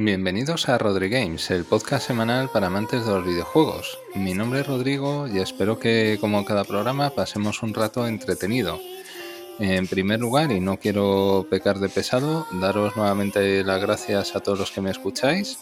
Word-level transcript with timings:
Bienvenidos 0.00 0.68
a 0.68 0.78
Rodri 0.78 1.08
Games, 1.08 1.50
el 1.50 1.64
podcast 1.64 2.06
semanal 2.06 2.48
para 2.50 2.68
amantes 2.68 3.04
de 3.04 3.10
los 3.10 3.26
videojuegos. 3.26 3.98
Mi 4.14 4.32
nombre 4.32 4.60
es 4.60 4.66
Rodrigo 4.68 5.26
y 5.26 5.40
espero 5.40 5.80
que, 5.80 6.18
como 6.20 6.44
cada 6.44 6.62
programa, 6.62 7.10
pasemos 7.10 7.64
un 7.64 7.74
rato 7.74 8.06
entretenido. 8.06 8.78
En 9.58 9.88
primer 9.88 10.20
lugar, 10.20 10.52
y 10.52 10.60
no 10.60 10.76
quiero 10.76 11.48
pecar 11.50 11.80
de 11.80 11.88
pesado, 11.88 12.46
daros 12.60 12.96
nuevamente 12.96 13.64
las 13.64 13.80
gracias 13.80 14.36
a 14.36 14.40
todos 14.40 14.60
los 14.60 14.70
que 14.70 14.80
me 14.80 14.92
escucháis 14.92 15.58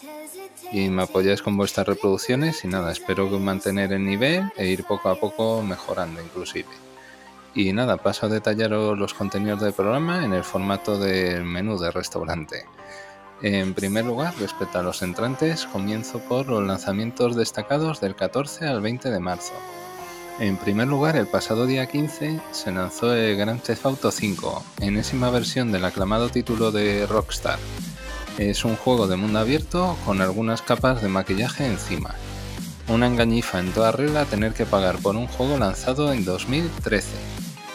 y 0.71 0.87
me 0.89 1.01
apoyáis 1.01 1.41
con 1.41 1.57
vuestras 1.57 1.87
reproducciones 1.87 2.63
y 2.63 2.67
nada, 2.67 2.91
espero 2.91 3.27
mantener 3.39 3.91
el 3.91 4.05
nivel 4.05 4.43
e 4.55 4.67
ir 4.67 4.83
poco 4.83 5.09
a 5.09 5.19
poco 5.19 5.63
mejorando 5.63 6.21
inclusive. 6.21 6.69
Y 7.55 7.73
nada, 7.73 7.97
paso 7.97 8.27
a 8.27 8.29
detallaros 8.29 8.99
los 8.99 9.15
contenidos 9.15 9.61
del 9.61 9.73
programa 9.73 10.23
en 10.23 10.33
el 10.33 10.43
formato 10.43 10.99
del 10.99 11.43
menú 11.43 11.79
de 11.79 11.89
restaurante. 11.89 12.65
En 13.41 13.75
primer 13.75 14.03
lugar, 14.03 14.33
respecto 14.39 14.79
a 14.79 14.83
los 14.83 15.03
entrantes, 15.03 15.65
comienzo 15.67 16.19
por 16.19 16.47
los 16.47 16.65
lanzamientos 16.65 17.35
destacados 17.35 18.01
del 18.01 18.15
14 18.15 18.65
al 18.65 18.81
20 18.81 19.11
de 19.11 19.19
marzo. 19.19 19.53
En 20.39 20.57
primer 20.57 20.87
lugar, 20.87 21.15
el 21.15 21.27
pasado 21.27 21.67
día 21.67 21.85
15 21.85 22.39
se 22.51 22.71
lanzó 22.71 23.13
el 23.13 23.37
Grand 23.37 23.61
Theft 23.61 23.85
Auto 23.85 24.11
5, 24.11 24.63
enésima 24.81 25.29
versión 25.29 25.71
del 25.71 25.85
aclamado 25.85 26.29
título 26.29 26.71
de 26.71 27.05
Rockstar. 27.05 27.59
Es 28.39 28.65
un 28.65 28.75
juego 28.75 29.07
de 29.07 29.17
mundo 29.17 29.39
abierto 29.39 29.97
con 30.05 30.21
algunas 30.21 30.63
capas 30.63 31.01
de 31.03 31.07
maquillaje 31.07 31.65
encima. 31.65 32.15
Una 32.87 33.05
engañifa 33.05 33.59
en 33.59 33.71
toda 33.71 33.91
regla 33.91 34.25
tener 34.25 34.53
que 34.53 34.65
pagar 34.65 34.97
por 34.97 35.15
un 35.15 35.27
juego 35.27 35.57
lanzado 35.57 36.11
en 36.11 36.25
2013. 36.25 37.07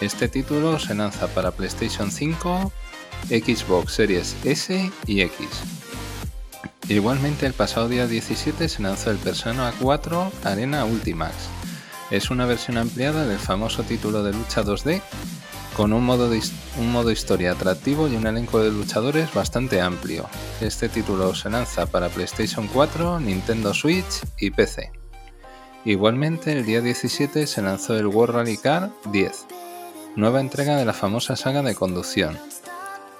Este 0.00 0.28
título 0.28 0.80
se 0.80 0.94
lanza 0.94 1.28
para 1.28 1.52
PlayStation 1.52 2.10
5, 2.10 2.72
Xbox 3.28 3.92
Series 3.92 4.36
S 4.44 4.90
y 5.06 5.20
X. 5.20 5.46
Igualmente 6.88 7.46
el 7.46 7.52
pasado 7.52 7.88
día 7.88 8.06
17 8.06 8.68
se 8.68 8.82
lanzó 8.82 9.10
el 9.10 9.18
Persona 9.18 9.72
4 9.80 10.32
Arena 10.44 10.84
Ultimax. 10.84 11.34
Es 12.10 12.30
una 12.30 12.44
versión 12.44 12.76
ampliada 12.76 13.26
del 13.26 13.38
famoso 13.38 13.82
título 13.82 14.22
de 14.22 14.32
lucha 14.32 14.62
2D 14.62 15.00
con 15.76 15.94
un 15.94 16.04
modo, 16.04 17.10
historia 17.10 17.52
atractivo 17.52 18.06
y 18.08 18.16
un 18.16 18.26
elenco 18.26 18.62
de 18.62 18.70
luchadores 18.70 19.32
bastante 19.32 19.80
amplio. 19.80 20.28
Este 20.60 20.88
título 20.88 21.34
se 21.34 21.48
lanza 21.48 21.86
para 21.86 22.10
PlayStation 22.10 22.68
4, 22.68 23.20
Nintendo 23.20 23.72
Switch 23.72 24.20
y 24.38 24.50
PC. 24.50 24.92
Igualmente 25.84 26.52
el 26.52 26.66
día 26.66 26.80
17 26.82 27.46
se 27.46 27.62
lanzó 27.62 27.96
el 27.96 28.06
World 28.06 28.34
Rally 28.34 28.56
Car 28.58 28.90
10, 29.10 29.46
nueva 30.14 30.40
entrega 30.40 30.76
de 30.76 30.84
la 30.84 30.92
famosa 30.92 31.36
saga 31.36 31.62
de 31.62 31.74
conducción, 31.74 32.38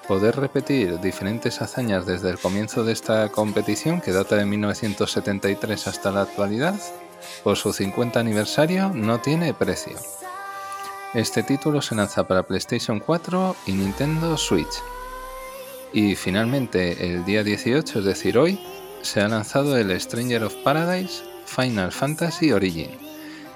Poder 0.07 0.35
repetir 0.35 0.99
diferentes 0.99 1.61
hazañas 1.61 2.05
desde 2.05 2.29
el 2.29 2.37
comienzo 2.37 2.83
de 2.83 2.91
esta 2.91 3.29
competición, 3.29 4.01
que 4.01 4.11
data 4.11 4.35
de 4.35 4.45
1973 4.45 5.87
hasta 5.87 6.11
la 6.11 6.23
actualidad, 6.23 6.75
por 7.43 7.55
su 7.55 7.71
50 7.71 8.19
aniversario 8.19 8.89
no 8.89 9.21
tiene 9.21 9.53
precio. 9.53 9.97
Este 11.13 11.41
título 11.41 11.81
se 11.81 11.95
lanza 11.95 12.27
para 12.27 12.43
PlayStation 12.43 12.99
4 12.99 13.55
y 13.67 13.71
Nintendo 13.71 14.37
Switch. 14.37 14.81
Y 15.93 16.15
finalmente, 16.15 17.13
el 17.13 17.23
día 17.23 17.43
18, 17.43 17.99
es 17.99 18.05
decir, 18.05 18.37
hoy, 18.37 18.59
se 19.03 19.21
ha 19.21 19.29
lanzado 19.29 19.77
el 19.77 19.99
Stranger 20.01 20.43
of 20.43 20.55
Paradise 20.63 21.23
Final 21.45 21.91
Fantasy 21.91 22.51
Origin 22.51 23.02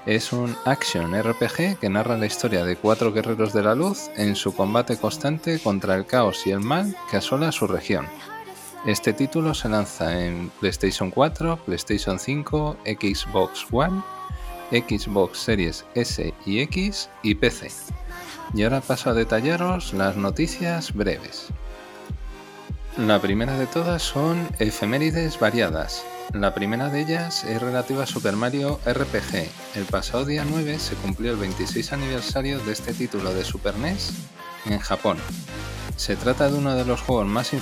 es 0.06 0.32
un 0.32 0.56
action 0.64 1.12
RPG 1.14 1.78
que 1.78 1.88
narra 1.88 2.16
la 2.16 2.26
historia 2.26 2.64
de 2.64 2.76
cuatro 2.76 3.12
guerreros 3.12 3.52
de 3.52 3.62
la 3.62 3.74
luz 3.74 4.10
en 4.16 4.36
su 4.36 4.54
combate 4.54 4.96
constante 4.96 5.58
contra 5.58 5.94
el 5.96 6.06
caos 6.06 6.46
y 6.46 6.50
el 6.50 6.60
mal 6.60 6.96
que 7.10 7.18
asola 7.18 7.52
su 7.52 7.66
región. 7.66 8.06
Este 8.86 9.12
título 9.12 9.54
se 9.54 9.68
lanza 9.68 10.24
en 10.24 10.50
PlayStation 10.60 11.10
4, 11.10 11.58
PlayStation 11.66 12.18
5, 12.18 12.76
Xbox 12.84 13.66
One, 13.70 14.02
Xbox 14.70 15.38
Series 15.38 15.84
S 15.94 16.32
y 16.46 16.60
X 16.60 17.10
y 17.22 17.34
PC. 17.34 17.70
Y 18.54 18.62
ahora 18.62 18.80
paso 18.80 19.10
a 19.10 19.14
detallaros 19.14 19.92
las 19.92 20.16
noticias 20.16 20.94
breves. 20.94 21.48
La 22.96 23.20
primera 23.20 23.58
de 23.58 23.66
todas 23.66 24.02
son 24.02 24.48
efemérides 24.58 25.38
variadas. 25.38 26.04
La 26.34 26.52
primera 26.52 26.90
de 26.90 27.00
ellas 27.00 27.44
es 27.44 27.60
relativa 27.60 28.02
a 28.02 28.06
Super 28.06 28.36
Mario 28.36 28.80
RPG. 28.84 29.48
El 29.76 29.84
pasado 29.86 30.26
día 30.26 30.44
9 30.44 30.78
se 30.78 30.94
cumplió 30.96 31.32
el 31.32 31.38
26 31.38 31.92
aniversario 31.94 32.58
de 32.60 32.72
este 32.72 32.92
título 32.92 33.32
de 33.32 33.44
Super 33.44 33.78
NES 33.78 34.12
en 34.66 34.78
Japón. 34.78 35.16
Se 35.96 36.16
trata 36.16 36.50
de 36.50 36.58
uno 36.58 36.76
de 36.76 36.84
los 36.84 37.00
juegos 37.00 37.26
más 37.26 37.52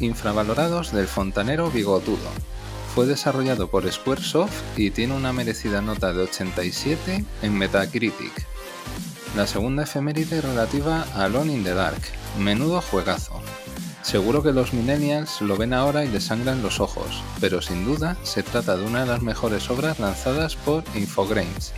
infravalorados 0.00 0.92
del 0.92 1.08
fontanero 1.08 1.70
bigotudo. 1.70 2.28
Fue 2.94 3.06
desarrollado 3.06 3.70
por 3.70 3.90
Squaresoft 3.90 4.78
y 4.78 4.90
tiene 4.90 5.14
una 5.14 5.32
merecida 5.32 5.80
nota 5.80 6.12
de 6.12 6.24
87 6.24 7.24
en 7.42 7.58
Metacritic. 7.58 8.46
La 9.36 9.46
segunda 9.46 9.84
efeméride 9.84 10.42
relativa 10.42 11.06
a 11.14 11.24
Alone 11.24 11.54
in 11.54 11.64
the 11.64 11.74
Dark. 11.74 12.00
Menudo 12.38 12.82
juegazo. 12.82 13.40
Seguro 14.06 14.40
que 14.40 14.52
los 14.52 14.72
millennials 14.72 15.40
lo 15.40 15.56
ven 15.56 15.74
ahora 15.74 16.04
y 16.04 16.08
les 16.08 16.26
sangran 16.26 16.62
los 16.62 16.78
ojos, 16.78 17.24
pero 17.40 17.60
sin 17.60 17.84
duda 17.84 18.16
se 18.22 18.44
trata 18.44 18.76
de 18.76 18.84
una 18.84 19.00
de 19.00 19.06
las 19.08 19.20
mejores 19.20 19.68
obras 19.68 19.98
lanzadas 19.98 20.54
por 20.54 20.84
Infogrames. 20.94 21.72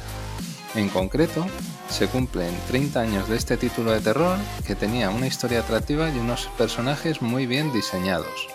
En 0.74 0.90
concreto, 0.90 1.46
se 1.88 2.06
cumplen 2.06 2.54
30 2.66 3.00
años 3.00 3.28
de 3.30 3.36
este 3.38 3.56
título 3.56 3.92
de 3.92 4.02
terror 4.02 4.36
que 4.66 4.74
tenía 4.74 5.08
una 5.08 5.26
historia 5.26 5.60
atractiva 5.60 6.10
y 6.10 6.18
unos 6.18 6.50
personajes 6.58 7.22
muy 7.22 7.46
bien 7.46 7.72
diseñados. 7.72 8.48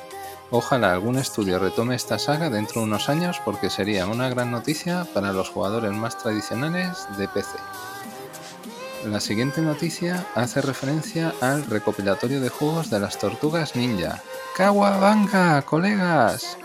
Ojalá 0.52 0.94
algún 0.94 1.18
estudio 1.18 1.58
retome 1.58 1.96
esta 1.96 2.20
saga 2.20 2.52
dentro 2.52 2.82
de 2.82 2.88
unos 2.88 3.10
años 3.10 3.42
porque 3.44 3.72
sería 3.72 4.06
una 4.06 4.30
gran 4.30 4.52
noticia 4.52 5.08
para 5.16 5.34
los 5.34 5.50
jugadores 5.50 5.94
más 5.94 6.20
tradicionales 6.20 7.08
de 7.18 7.28
PC. 7.28 7.58
La 9.06 9.20
siguiente 9.20 9.62
noticia 9.62 10.26
hace 10.34 10.62
referencia 10.62 11.34
al 11.42 11.66
recopilatorio 11.66 12.40
de 12.40 12.48
juegos 12.48 12.90
de 12.90 13.02
las 13.02 13.20
tortugas 13.20 13.76
ninja. 13.76 14.22
¡Kawabanga, 14.56 15.62
colegas! 15.64 16.58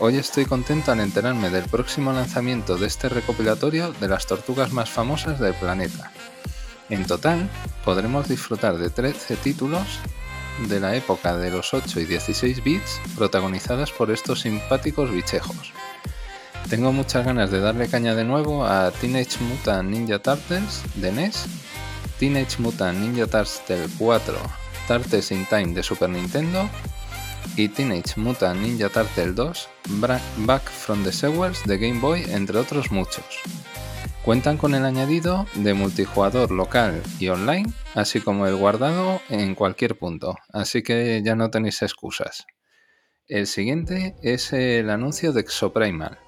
Hoy 0.00 0.16
estoy 0.16 0.46
contento 0.46 0.92
al 0.92 1.00
enterarme 1.00 1.50
del 1.50 1.64
próximo 1.64 2.10
lanzamiento 2.12 2.78
de 2.78 2.86
este 2.86 3.10
recopilatorio 3.10 3.92
de 3.92 4.08
las 4.08 4.26
tortugas 4.26 4.72
más 4.72 4.88
famosas 4.88 5.38
del 5.38 5.52
planeta. 5.54 6.10
En 6.88 7.06
total, 7.06 7.50
podremos 7.84 8.28
disfrutar 8.28 8.78
de 8.78 8.88
13 8.88 9.36
títulos 9.36 9.86
de 10.68 10.80
la 10.80 10.96
época 10.96 11.36
de 11.36 11.50
los 11.50 11.74
8 11.74 12.00
y 12.00 12.06
16 12.06 12.64
bits 12.64 13.00
protagonizadas 13.14 13.92
por 13.92 14.10
estos 14.10 14.40
simpáticos 14.40 15.10
bichejos. 15.10 15.74
Tengo 16.70 16.92
muchas 16.92 17.26
ganas 17.26 17.50
de 17.50 17.60
darle 17.60 17.88
caña 17.88 18.14
de 18.14 18.24
nuevo 18.24 18.64
a 18.64 18.90
Teenage 18.90 19.38
Mutant 19.44 19.90
Ninja 19.90 20.18
Turtles 20.18 20.82
de 20.94 21.12
NES 21.12 21.46
Teenage 22.18 22.58
Mutant 22.58 22.98
Ninja 22.98 23.26
Turtles 23.26 23.90
4 23.98 24.34
Turtles 24.86 25.32
in 25.32 25.44
Time 25.46 25.74
de 25.74 25.82
Super 25.82 26.10
Nintendo 26.10 26.68
y 27.56 27.68
Teenage 27.68 28.14
Mutant 28.16 28.60
Ninja 28.60 28.88
Turtles 28.88 29.34
2 29.34 29.68
Back 30.46 30.62
from 30.62 31.04
the 31.04 31.12
Sewers 31.12 31.64
de 31.64 31.78
Game 31.78 32.00
Boy, 32.00 32.24
entre 32.28 32.58
otros 32.58 32.90
muchos. 32.90 33.24
Cuentan 34.24 34.56
con 34.56 34.74
el 34.74 34.86
añadido 34.86 35.46
de 35.54 35.74
multijugador 35.74 36.50
local 36.50 37.02
y 37.18 37.28
online, 37.28 37.70
así 37.94 38.20
como 38.20 38.46
el 38.46 38.56
guardado 38.56 39.20
en 39.28 39.54
cualquier 39.54 39.98
punto, 39.98 40.36
así 40.50 40.82
que 40.82 41.20
ya 41.22 41.34
no 41.34 41.50
tenéis 41.50 41.82
excusas. 41.82 42.46
El 43.28 43.46
siguiente 43.46 44.16
es 44.22 44.52
el 44.52 44.88
anuncio 44.88 45.32
de 45.32 45.42
Exoprimal. 45.42 46.18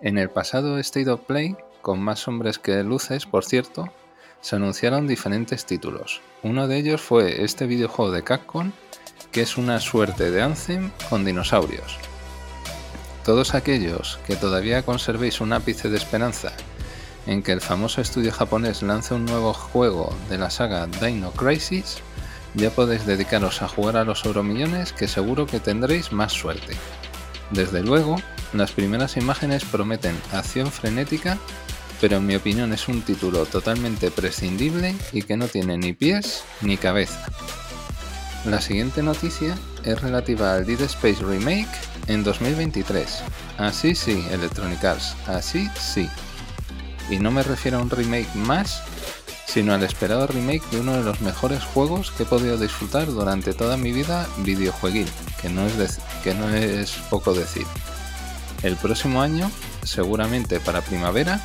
En 0.00 0.18
el 0.18 0.30
pasado 0.30 0.78
State 0.78 1.10
of 1.10 1.22
Play, 1.22 1.56
con 1.82 2.00
más 2.00 2.28
hombres 2.28 2.58
que 2.58 2.82
luces, 2.84 3.26
por 3.26 3.44
cierto, 3.44 3.92
se 4.44 4.56
anunciaron 4.56 5.06
diferentes 5.06 5.64
títulos. 5.64 6.20
Uno 6.42 6.68
de 6.68 6.76
ellos 6.76 7.00
fue 7.00 7.44
este 7.44 7.64
videojuego 7.64 8.12
de 8.12 8.22
Capcom, 8.22 8.72
que 9.32 9.40
es 9.40 9.56
una 9.56 9.80
suerte 9.80 10.30
de 10.30 10.42
Anthem 10.42 10.90
con 11.08 11.24
dinosaurios. 11.24 11.96
Todos 13.24 13.54
aquellos 13.54 14.18
que 14.26 14.36
todavía 14.36 14.82
conservéis 14.82 15.40
un 15.40 15.54
ápice 15.54 15.88
de 15.88 15.96
esperanza 15.96 16.52
en 17.26 17.42
que 17.42 17.52
el 17.52 17.62
famoso 17.62 18.02
estudio 18.02 18.32
japonés 18.32 18.82
lance 18.82 19.14
un 19.14 19.24
nuevo 19.24 19.54
juego 19.54 20.14
de 20.28 20.36
la 20.36 20.50
saga 20.50 20.88
Dino 20.88 21.30
Crisis, 21.30 21.96
ya 22.52 22.68
podéis 22.68 23.06
dedicaros 23.06 23.62
a 23.62 23.68
jugar 23.68 23.96
a 23.96 24.04
los 24.04 24.26
euromillones 24.26 24.92
que 24.92 25.08
seguro 25.08 25.46
que 25.46 25.58
tendréis 25.58 26.12
más 26.12 26.34
suerte. 26.34 26.76
Desde 27.50 27.82
luego, 27.82 28.16
las 28.52 28.72
primeras 28.72 29.16
imágenes 29.16 29.64
prometen 29.64 30.20
acción 30.32 30.70
frenética 30.70 31.38
pero 32.04 32.18
en 32.18 32.26
mi 32.26 32.36
opinión 32.36 32.70
es 32.74 32.86
un 32.88 33.00
título 33.00 33.46
totalmente 33.46 34.10
prescindible 34.10 34.94
y 35.14 35.22
que 35.22 35.38
no 35.38 35.48
tiene 35.48 35.78
ni 35.78 35.94
pies 35.94 36.44
ni 36.60 36.76
cabeza. 36.76 37.24
La 38.44 38.60
siguiente 38.60 39.02
noticia 39.02 39.56
es 39.84 40.02
relativa 40.02 40.52
al 40.52 40.66
Dead 40.66 40.82
Space 40.82 41.24
Remake 41.24 41.70
en 42.06 42.22
2023. 42.22 43.22
Así 43.56 43.94
sí, 43.94 44.22
Electronic 44.30 44.84
Arts, 44.84 45.16
así 45.26 45.70
sí. 45.80 46.06
Y 47.08 47.20
no 47.20 47.30
me 47.30 47.42
refiero 47.42 47.78
a 47.78 47.80
un 47.80 47.88
remake 47.88 48.34
más, 48.34 48.82
sino 49.46 49.72
al 49.72 49.82
esperado 49.82 50.26
remake 50.26 50.68
de 50.72 50.80
uno 50.80 50.92
de 50.92 51.04
los 51.04 51.22
mejores 51.22 51.64
juegos 51.64 52.10
que 52.10 52.24
he 52.24 52.26
podido 52.26 52.58
disfrutar 52.58 53.06
durante 53.06 53.54
toda 53.54 53.78
mi 53.78 53.92
vida 53.92 54.28
videojueguil, 54.40 55.08
que 55.40 55.48
no 55.48 55.64
es, 55.64 56.00
que 56.22 56.34
no 56.34 56.50
es 56.50 56.90
poco 57.08 57.32
decir. 57.32 57.64
El 58.62 58.76
próximo 58.76 59.22
año, 59.22 59.50
seguramente 59.84 60.60
para 60.60 60.82
primavera, 60.82 61.40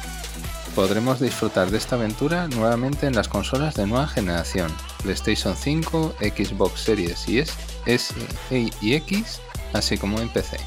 podremos 0.79 1.19
disfrutar 1.19 1.71
de 1.71 1.77
esta 1.77 1.97
aventura 1.97 2.47
nuevamente 2.47 3.05
en 3.05 3.13
las 3.13 3.27
consolas 3.27 3.75
de 3.75 3.85
nueva 3.85 4.07
generación, 4.07 4.73
PlayStation 5.03 5.53
5, 5.53 6.15
Xbox 6.21 6.79
Series 6.79 7.27
y 7.27 7.39
S, 7.39 7.53
S 7.85 8.15
y 8.49 8.93
X, 8.93 9.41
así 9.73 9.97
como 9.97 10.21
en 10.21 10.29
PC. 10.29 10.57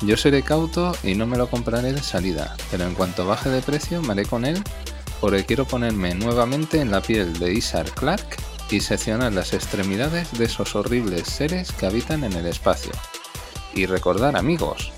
Yo 0.00 0.16
seré 0.16 0.42
cauto 0.42 0.96
y 1.02 1.14
no 1.14 1.26
me 1.26 1.36
lo 1.36 1.50
compraré 1.50 1.92
de 1.92 2.02
salida, 2.02 2.56
pero 2.70 2.84
en 2.84 2.94
cuanto 2.94 3.26
baje 3.26 3.50
de 3.50 3.60
precio 3.60 4.00
me 4.00 4.12
haré 4.12 4.24
con 4.24 4.46
él 4.46 4.64
porque 5.20 5.44
quiero 5.44 5.66
ponerme 5.66 6.14
nuevamente 6.14 6.80
en 6.80 6.90
la 6.90 7.02
piel 7.02 7.38
de 7.38 7.52
Isar 7.52 7.90
Clark 7.90 8.38
y 8.70 8.80
seccionar 8.80 9.34
las 9.34 9.52
extremidades 9.52 10.38
de 10.38 10.46
esos 10.46 10.74
horribles 10.74 11.28
seres 11.28 11.70
que 11.72 11.84
habitan 11.84 12.24
en 12.24 12.32
el 12.32 12.46
espacio. 12.46 12.92
Y 13.74 13.84
recordar 13.84 14.38
amigos, 14.38 14.90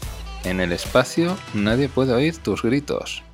en 0.45 0.61
el 0.61 0.71
espacio 0.71 1.37
nadie 1.53 1.89
puede 1.89 2.13
oír 2.13 2.39
tus 2.39 2.63
gritos. 2.63 3.25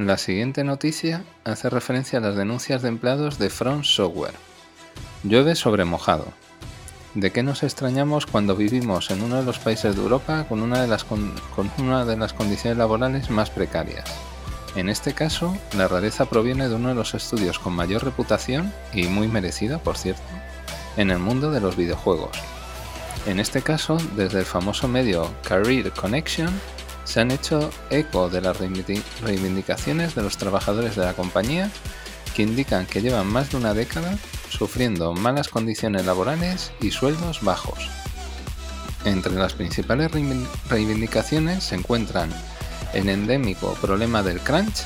La 0.00 0.16
siguiente 0.16 0.64
noticia 0.64 1.24
hace 1.44 1.68
referencia 1.68 2.20
a 2.20 2.22
las 2.22 2.34
denuncias 2.34 2.80
de 2.80 2.88
empleados 2.88 3.38
de 3.38 3.50
Front 3.50 3.84
Software. 3.84 4.32
Llueve 5.24 5.54
sobre 5.54 5.84
mojado. 5.84 6.28
¿De 7.14 7.32
qué 7.32 7.42
nos 7.42 7.62
extrañamos 7.62 8.24
cuando 8.24 8.56
vivimos 8.56 9.10
en 9.10 9.22
uno 9.22 9.36
de 9.36 9.42
los 9.42 9.58
países 9.58 9.94
de 9.94 10.00
Europa 10.00 10.46
con 10.48 10.62
una 10.62 10.80
de 10.80 10.88
las, 10.88 11.04
con 11.04 11.30
una 11.76 12.06
de 12.06 12.16
las 12.16 12.32
condiciones 12.32 12.78
laborales 12.78 13.28
más 13.28 13.50
precarias? 13.50 14.06
En 14.74 14.88
este 14.88 15.12
caso, 15.12 15.54
la 15.76 15.86
rareza 15.86 16.24
proviene 16.24 16.70
de 16.70 16.76
uno 16.76 16.88
de 16.88 16.94
los 16.94 17.12
estudios 17.12 17.58
con 17.58 17.74
mayor 17.74 18.02
reputación, 18.02 18.72
y 18.94 19.06
muy 19.06 19.28
merecida 19.28 19.80
por 19.80 19.98
cierto, 19.98 20.22
en 20.96 21.10
el 21.10 21.18
mundo 21.18 21.50
de 21.50 21.60
los 21.60 21.76
videojuegos. 21.76 22.38
En 23.26 23.38
este 23.38 23.60
caso, 23.60 23.98
desde 24.16 24.38
el 24.38 24.46
famoso 24.46 24.88
medio 24.88 25.30
Career 25.42 25.90
Connection, 25.90 26.58
se 27.10 27.18
han 27.18 27.32
hecho 27.32 27.70
eco 27.90 28.28
de 28.28 28.40
las 28.40 28.56
reivindicaciones 28.58 30.14
de 30.14 30.22
los 30.22 30.36
trabajadores 30.36 30.94
de 30.94 31.04
la 31.04 31.14
compañía 31.14 31.68
que 32.36 32.42
indican 32.44 32.86
que 32.86 33.02
llevan 33.02 33.26
más 33.26 33.50
de 33.50 33.56
una 33.56 33.74
década 33.74 34.16
sufriendo 34.48 35.12
malas 35.12 35.48
condiciones 35.48 36.06
laborales 36.06 36.70
y 36.80 36.92
sueldos 36.92 37.42
bajos. 37.42 37.90
Entre 39.04 39.34
las 39.34 39.54
principales 39.54 40.12
reivindicaciones 40.68 41.64
se 41.64 41.74
encuentran 41.74 42.30
el 42.94 43.08
endémico 43.08 43.74
problema 43.80 44.22
del 44.22 44.38
crunch, 44.38 44.84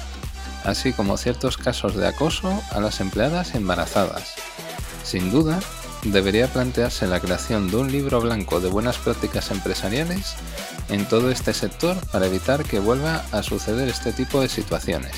así 0.64 0.94
como 0.94 1.18
ciertos 1.18 1.58
casos 1.58 1.94
de 1.94 2.06
acoso 2.06 2.62
a 2.70 2.80
las 2.80 3.00
empleadas 3.00 3.54
embarazadas. 3.54 4.32
Sin 5.02 5.30
duda, 5.30 5.60
debería 6.04 6.50
plantearse 6.50 7.06
la 7.06 7.20
creación 7.20 7.70
de 7.70 7.76
un 7.76 7.92
libro 7.92 8.22
blanco 8.22 8.60
de 8.60 8.70
buenas 8.70 8.96
prácticas 8.96 9.50
empresariales 9.50 10.36
en 10.88 11.06
todo 11.06 11.30
este 11.30 11.52
sector 11.52 11.96
para 12.10 12.26
evitar 12.26 12.64
que 12.64 12.78
vuelva 12.78 13.24
a 13.32 13.42
suceder 13.42 13.88
este 13.88 14.12
tipo 14.12 14.40
de 14.40 14.48
situaciones. 14.48 15.12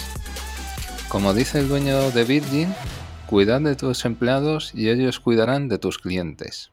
Como 1.08 1.34
dice 1.34 1.60
el 1.60 1.68
dueño 1.68 2.10
de 2.10 2.24
Virgin, 2.24 2.74
cuidad 3.26 3.60
de 3.60 3.76
tus 3.76 4.04
empleados 4.04 4.72
y 4.74 4.90
ellos 4.90 5.20
cuidarán 5.20 5.68
de 5.68 5.78
tus 5.78 5.98
clientes. 5.98 6.72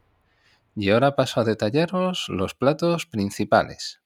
Y 0.76 0.90
ahora 0.90 1.16
paso 1.16 1.40
a 1.40 1.44
detallaros 1.44 2.26
los 2.30 2.54
platos 2.54 3.06
principales. 3.06 4.02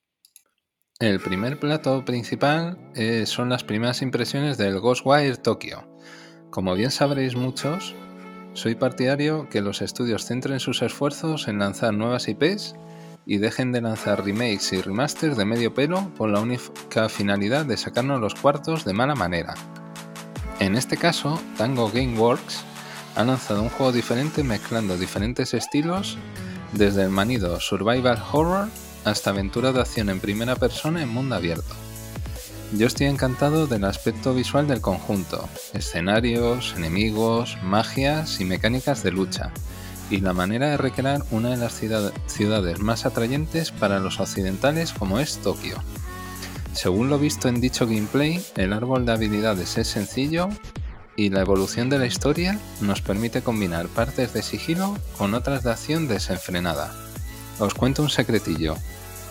El 1.00 1.19
primer 1.19 1.60
plato 1.60 2.04
principal 2.06 2.78
eh, 2.95 3.25
son 3.25 3.50
las 3.50 3.63
primeras 3.63 4.01
impresiones 4.01 4.57
del 4.57 4.80
Ghostwire 4.80 5.38
Tokyo. 5.38 5.88
Como 6.50 6.74
bien 6.74 6.92
sabréis 6.92 7.36
muchos, 7.36 7.94
soy 8.54 8.74
partidario 8.74 9.48
que 9.50 9.62
los 9.62 9.83
estudios 9.83 10.25
centren 10.25 10.60
sus 10.60 10.81
esfuerzos 10.81 11.48
en 11.48 11.60
lanzar 11.60 11.94
nuevas 11.94 12.28
IPs 12.28 12.74
y 13.28 13.38
dejen 13.38 13.74
de 13.74 13.82
lanzar 13.82 14.24
remakes 14.24 14.72
y 14.72 14.82
remasters 14.82 15.36
de 15.36 15.44
medio 15.44 15.74
pelo 15.74 16.10
con 16.18 16.32
la 16.32 16.40
única 16.40 17.10
finalidad 17.10 17.66
de 17.66 17.76
sacarnos 17.76 18.22
los 18.22 18.36
cuartos 18.36 18.86
de 18.86 18.94
mala 18.94 19.16
manera. 19.16 19.54
En 20.60 20.76
este 20.76 20.96
caso, 20.96 21.40
Tango 21.58 21.92
Gameworks 21.92 22.64
ha 23.16 23.26
lanzado 23.26 23.62
un 23.62 23.70
juego 23.70 23.92
diferente 23.92 24.44
mezclando 24.44 24.98
diferentes 24.98 25.54
estilos, 25.54 26.18
desde 26.72 27.04
el 27.04 27.10
manido 27.10 27.60
Survival 27.60 28.22
Horror 28.32 28.70
hasta 29.04 29.32
aventura 29.32 29.74
de 29.74 29.82
acción 29.82 30.10
en 30.10 30.22
primera 30.22 30.56
persona 30.56 31.02
en 31.02 31.10
mundo 31.10 31.36
abierto. 31.36 31.76
Yo 32.74 32.88
estoy 32.88 33.08
encantado 33.08 33.68
del 33.68 33.84
aspecto 33.84 34.34
visual 34.34 34.68
del 34.68 34.82
conjunto, 34.82 35.48
escenarios, 35.74 36.74
enemigos, 36.78 37.58
magias 37.64 38.42
y 38.42 38.46
mecánicas 38.46 39.04
de 39.04 39.12
lucha, 39.12 39.52
y 40.09 40.21
la 40.21 40.33
manera 40.33 40.69
de 40.69 40.77
recrear 40.77 41.24
una 41.31 41.50
de 41.50 41.57
las 41.57 41.81
ciudades 42.27 42.80
más 42.80 43.06
atrayentes 43.06 43.71
para 43.71 44.00
los 44.00 44.19
occidentales 44.19 44.94
como 44.94 45.19
es 45.19 45.38
Tokio. 45.38 45.77
Según 46.74 47.09
lo 47.09 47.19
visto 47.19 47.48
en 47.48 47.59
dicho 47.59 47.88
gameplay, 47.88 48.44
el 48.56 48.74
árbol 48.74 49.06
de 49.06 49.13
habilidades 49.13 49.77
es 49.77 49.88
sencillo 49.88 50.50
y 51.15 51.30
la 51.30 51.42
evolución 51.42 51.89
de 51.89 52.00
la 52.00 52.06
historia 52.06 52.59
nos 52.81 53.01
permite 53.01 53.42
combinar 53.42 53.88
partes 53.88 54.33
de 54.33 54.44
sigilo 54.44 54.95
con 55.18 55.33
otras 55.33 55.63
de 55.63 55.71
acción 55.71 56.07
desenfrenada. 56.07 56.94
Os 57.59 57.74
cuento 57.74 58.04
un 58.04 58.09
secretillo, 58.09 58.75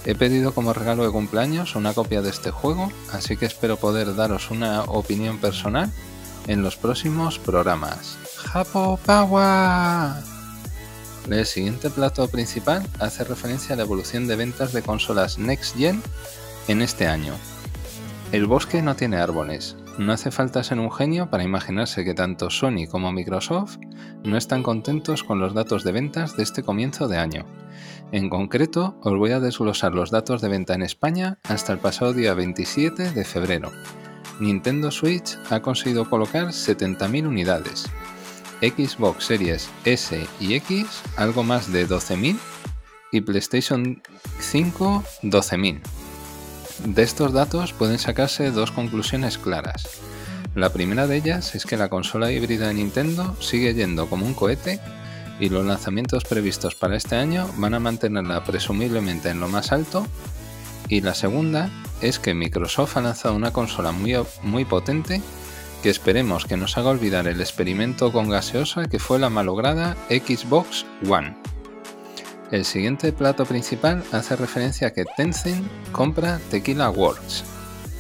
He 0.07 0.15
pedido 0.15 0.55
como 0.55 0.73
regalo 0.73 1.05
de 1.05 1.11
cumpleaños 1.11 1.75
una 1.75 1.93
copia 1.93 2.23
de 2.23 2.31
este 2.31 2.53
juego, 2.53 2.93
así 3.13 3.37
que 3.37 3.45
espero 3.45 3.77
poder 3.77 4.15
daros 4.15 4.53
una 4.53 4.83
opinión 4.85 5.39
personal 5.39 5.93
en 6.47 6.63
los 6.63 6.77
próximos 6.77 7.41
programas. 7.41 8.17
¡Japo 8.37 9.01
Power! 9.05 10.36
El 11.31 11.47
siguiente 11.47 11.91
plato 11.91 12.29
principal 12.29 12.87
hace 12.99 13.25
referencia 13.25 13.75
a 13.75 13.77
la 13.77 13.83
evolución 13.83 14.27
de 14.27 14.37
ventas 14.37 14.73
de 14.73 14.83
consolas 14.83 15.39
Next 15.39 15.77
Gen 15.77 16.03
en 16.69 16.83
este 16.83 17.07
año. 17.07 17.35
El 18.33 18.47
bosque 18.47 18.83
no 18.83 18.97
tiene 18.97 19.17
árboles. 19.17 19.77
No 19.99 20.13
hace 20.13 20.31
falta 20.31 20.63
ser 20.63 20.79
un 20.79 20.93
genio 20.93 21.31
para 21.31 21.45
imaginarse 21.45 22.05
que 22.05 22.15
tanto 22.15 22.51
Sony 22.51 22.87
como 22.91 23.13
Microsoft 23.13 23.79
no 24.25 24.37
están 24.37 24.63
contentos 24.63 25.25
con 25.25 25.39
los 25.39 25.55
datos 25.55 25.85
de 25.85 25.93
ventas 25.93 26.37
de 26.37 26.43
este 26.43 26.63
comienzo 26.63 27.09
de 27.09 27.17
año 27.17 27.47
en 28.13 28.29
concreto, 28.29 28.97
os 29.03 29.19
voy 29.19 29.33
a 29.33 29.41
desglosar 29.41 29.95
los 29.95 30.11
datos 30.11 30.41
de 30.41 30.49
venta 30.49 30.75
en 30.75 30.83
España 30.83 31.39
hasta 31.43 31.73
el 31.73 31.79
pasado 31.79 32.13
día 32.13 32.35
27 32.35 33.11
de 33.11 33.25
febrero. 33.25 33.73
Nintendo 34.39 34.91
Switch 34.91 35.37
ha 35.51 35.61
conseguido 35.61 36.09
colocar 36.09 36.49
70.000 36.49 37.27
unidades, 37.27 37.87
Xbox 38.61 39.25
Series 39.25 39.69
S 39.85 40.27
y 40.41 40.55
X 40.55 40.87
algo 41.17 41.43
más 41.43 41.73
de 41.73 41.89
12.000 41.89 42.37
y 43.13 43.21
PlayStation 43.21 44.03
5 44.41 45.05
12.000. 45.23 45.81
De 46.85 47.03
estos 47.03 47.33
datos 47.33 47.73
pueden 47.73 47.99
sacarse 47.99 48.51
dos 48.51 48.71
conclusiones 48.71 49.39
claras. 49.39 49.89
La 50.55 50.71
primera 50.71 51.07
de 51.07 51.17
ellas 51.17 51.55
es 51.55 51.67
que 51.67 51.77
la 51.77 51.89
consola 51.89 52.33
híbrida 52.33 52.69
de 52.69 52.75
Nintendo 52.75 53.37
sigue 53.41 53.75
yendo 53.75 54.09
como 54.09 54.27
un 54.27 54.35
cohete 54.35 54.81
y 55.39 55.49
los 55.51 55.67
lanzamientos 55.67 56.25
previstos 56.25 56.75
para 56.75 56.97
este 56.97 57.17
año 57.17 57.49
van 57.57 57.75
a 57.75 57.81
mantenerla 57.81 58.45
presumiblemente 58.45 59.29
en 59.29 59.41
lo 59.41 59.49
más 59.49 59.73
alto. 59.73 60.07
Y 60.89 61.01
la 61.01 61.15
segunda 61.15 61.71
es 62.01 62.19
que 62.19 62.35
Microsoft 62.35 62.97
ha 62.97 63.03
lanzado 63.03 63.35
una 63.35 63.53
consola 63.53 63.93
muy, 63.93 64.15
muy 64.43 64.65
potente 64.65 65.21
que 65.87 65.91
esperemos 65.91 66.47
que 66.47 66.57
nos 66.57 66.77
haga 66.77 66.91
olvidar 66.91 67.29
el 67.29 67.41
experimento 67.41 68.11
con 68.11 68.29
gaseosa 68.29 68.89
que 68.89 68.99
fue 68.99 69.21
la 69.21 69.31
malograda 69.31 69.97
Xbox 70.09 70.85
One. 71.09 71.37
El 72.51 72.65
siguiente 72.65 73.13
plato 73.13 73.47
principal 73.47 74.03
hace 74.11 74.35
referencia 74.35 74.89
a 74.89 74.93
que 74.93 75.05
Tencent 75.05 75.65
compra 75.93 76.41
Tequila 76.51 76.91
Works. 76.91 77.45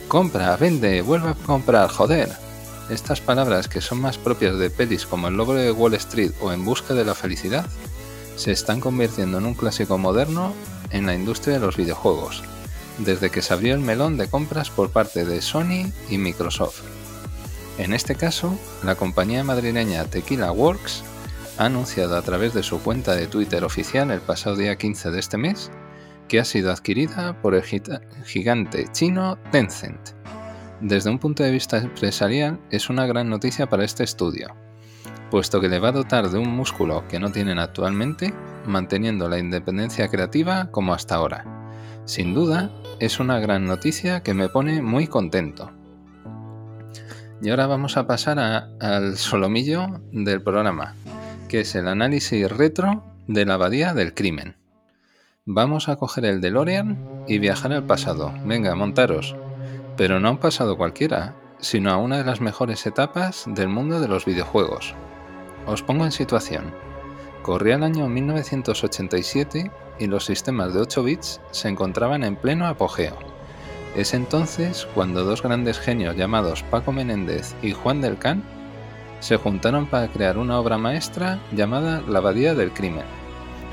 Compra, 0.08 0.56
vende, 0.56 1.00
vuelve 1.00 1.28
a 1.28 1.34
comprar, 1.34 1.88
joder. 1.88 2.28
Estas 2.90 3.20
palabras, 3.20 3.68
que 3.68 3.80
son 3.80 4.00
más 4.00 4.18
propias 4.18 4.58
de 4.58 4.68
pelis 4.68 5.06
como 5.06 5.28
El 5.28 5.36
logro 5.36 5.54
de 5.54 5.70
Wall 5.70 5.94
Street 5.94 6.32
o 6.40 6.50
En 6.50 6.64
busca 6.64 6.92
de 6.92 7.04
la 7.04 7.14
felicidad, 7.14 7.66
se 8.34 8.50
están 8.50 8.80
convirtiendo 8.80 9.38
en 9.38 9.46
un 9.46 9.54
clásico 9.54 9.96
moderno 9.96 10.54
en 10.90 11.06
la 11.06 11.14
industria 11.14 11.60
de 11.60 11.64
los 11.64 11.76
videojuegos, 11.76 12.42
desde 12.98 13.30
que 13.30 13.42
se 13.42 13.54
abrió 13.54 13.74
el 13.74 13.80
melón 13.80 14.16
de 14.16 14.28
compras 14.28 14.70
por 14.70 14.90
parte 14.90 15.24
de 15.24 15.40
Sony 15.40 15.92
y 16.10 16.18
Microsoft. 16.18 16.95
En 17.78 17.92
este 17.92 18.14
caso, 18.14 18.58
la 18.82 18.94
compañía 18.94 19.44
madrileña 19.44 20.04
Tequila 20.04 20.50
Works 20.52 21.04
ha 21.58 21.66
anunciado 21.66 22.16
a 22.16 22.22
través 22.22 22.54
de 22.54 22.62
su 22.62 22.80
cuenta 22.82 23.14
de 23.14 23.26
Twitter 23.26 23.64
oficial 23.64 24.10
el 24.10 24.20
pasado 24.20 24.56
día 24.56 24.76
15 24.76 25.10
de 25.10 25.18
este 25.18 25.36
mes 25.36 25.70
que 26.28 26.40
ha 26.40 26.44
sido 26.44 26.72
adquirida 26.72 27.40
por 27.40 27.54
el 27.54 27.62
gigante 27.62 28.86
chino 28.92 29.38
Tencent 29.52 30.16
desde 30.80 31.08
un 31.08 31.18
punto 31.18 31.42
de 31.42 31.50
vista 31.50 31.78
empresarial 31.78 32.60
es 32.70 32.90
una 32.90 33.06
gran 33.06 33.30
noticia 33.30 33.66
para 33.66 33.84
este 33.84 34.04
estudio, 34.04 34.54
puesto 35.30 35.58
que 35.58 35.70
le 35.70 35.78
va 35.78 35.88
a 35.88 35.92
dotar 35.92 36.28
de 36.28 36.38
un 36.38 36.50
músculo 36.50 37.08
que 37.08 37.18
no 37.18 37.32
tienen 37.32 37.58
actualmente, 37.58 38.34
manteniendo 38.66 39.26
la 39.26 39.38
independencia 39.38 40.08
creativa 40.08 40.70
como 40.70 40.92
hasta 40.92 41.14
ahora. 41.14 41.46
Sin 42.04 42.34
duda, 42.34 42.70
es 43.00 43.20
una 43.20 43.40
gran 43.40 43.64
noticia 43.64 44.22
que 44.22 44.34
me 44.34 44.50
pone 44.50 44.82
muy 44.82 45.06
contento. 45.06 45.72
Y 47.42 47.50
ahora 47.50 47.66
vamos 47.66 47.96
a 47.96 48.06
pasar 48.06 48.38
al 48.38 49.16
solomillo 49.18 50.00
del 50.10 50.42
programa, 50.42 50.94
que 51.48 51.60
es 51.60 51.74
el 51.74 51.86
análisis 51.86 52.50
retro 52.50 53.04
de 53.26 53.44
la 53.44 53.54
abadía 53.54 53.92
del 53.92 54.14
crimen. 54.14 54.56
Vamos 55.44 55.88
a 55.88 55.96
coger 55.96 56.24
el 56.24 56.40
DeLorean 56.40 57.24
y 57.28 57.38
viajar 57.38 57.72
al 57.72 57.84
pasado. 57.84 58.32
Venga, 58.44 58.74
montaros. 58.74 59.36
Pero 59.96 60.18
no 60.18 60.28
a 60.28 60.30
un 60.32 60.38
pasado 60.38 60.76
cualquiera, 60.76 61.36
sino 61.60 61.90
a 61.90 61.98
una 61.98 62.18
de 62.18 62.24
las 62.24 62.40
mejores 62.40 62.86
etapas 62.86 63.44
del 63.46 63.68
mundo 63.68 64.00
de 64.00 64.08
los 64.08 64.24
videojuegos. 64.24 64.94
Os 65.66 65.82
pongo 65.82 66.04
en 66.04 66.12
situación. 66.12 66.74
Corría 67.42 67.76
el 67.76 67.84
año 67.84 68.08
1987 68.08 69.70
y 69.98 70.06
los 70.06 70.24
sistemas 70.24 70.74
de 70.74 70.80
8 70.80 71.02
bits 71.02 71.40
se 71.50 71.68
encontraban 71.68 72.24
en 72.24 72.36
pleno 72.36 72.66
apogeo. 72.66 73.35
Es 73.96 74.12
entonces 74.12 74.86
cuando 74.94 75.24
dos 75.24 75.42
grandes 75.42 75.78
genios 75.78 76.16
llamados 76.16 76.62
Paco 76.64 76.92
Menéndez 76.92 77.54
y 77.62 77.72
Juan 77.72 78.02
del 78.02 78.18
Can 78.18 78.42
se 79.20 79.36
juntaron 79.36 79.86
para 79.86 80.08
crear 80.08 80.36
una 80.36 80.60
obra 80.60 80.76
maestra 80.76 81.40
llamada 81.52 82.02
La 82.06 82.18
Abadía 82.18 82.54
del 82.54 82.72
Crimen, 82.72 83.06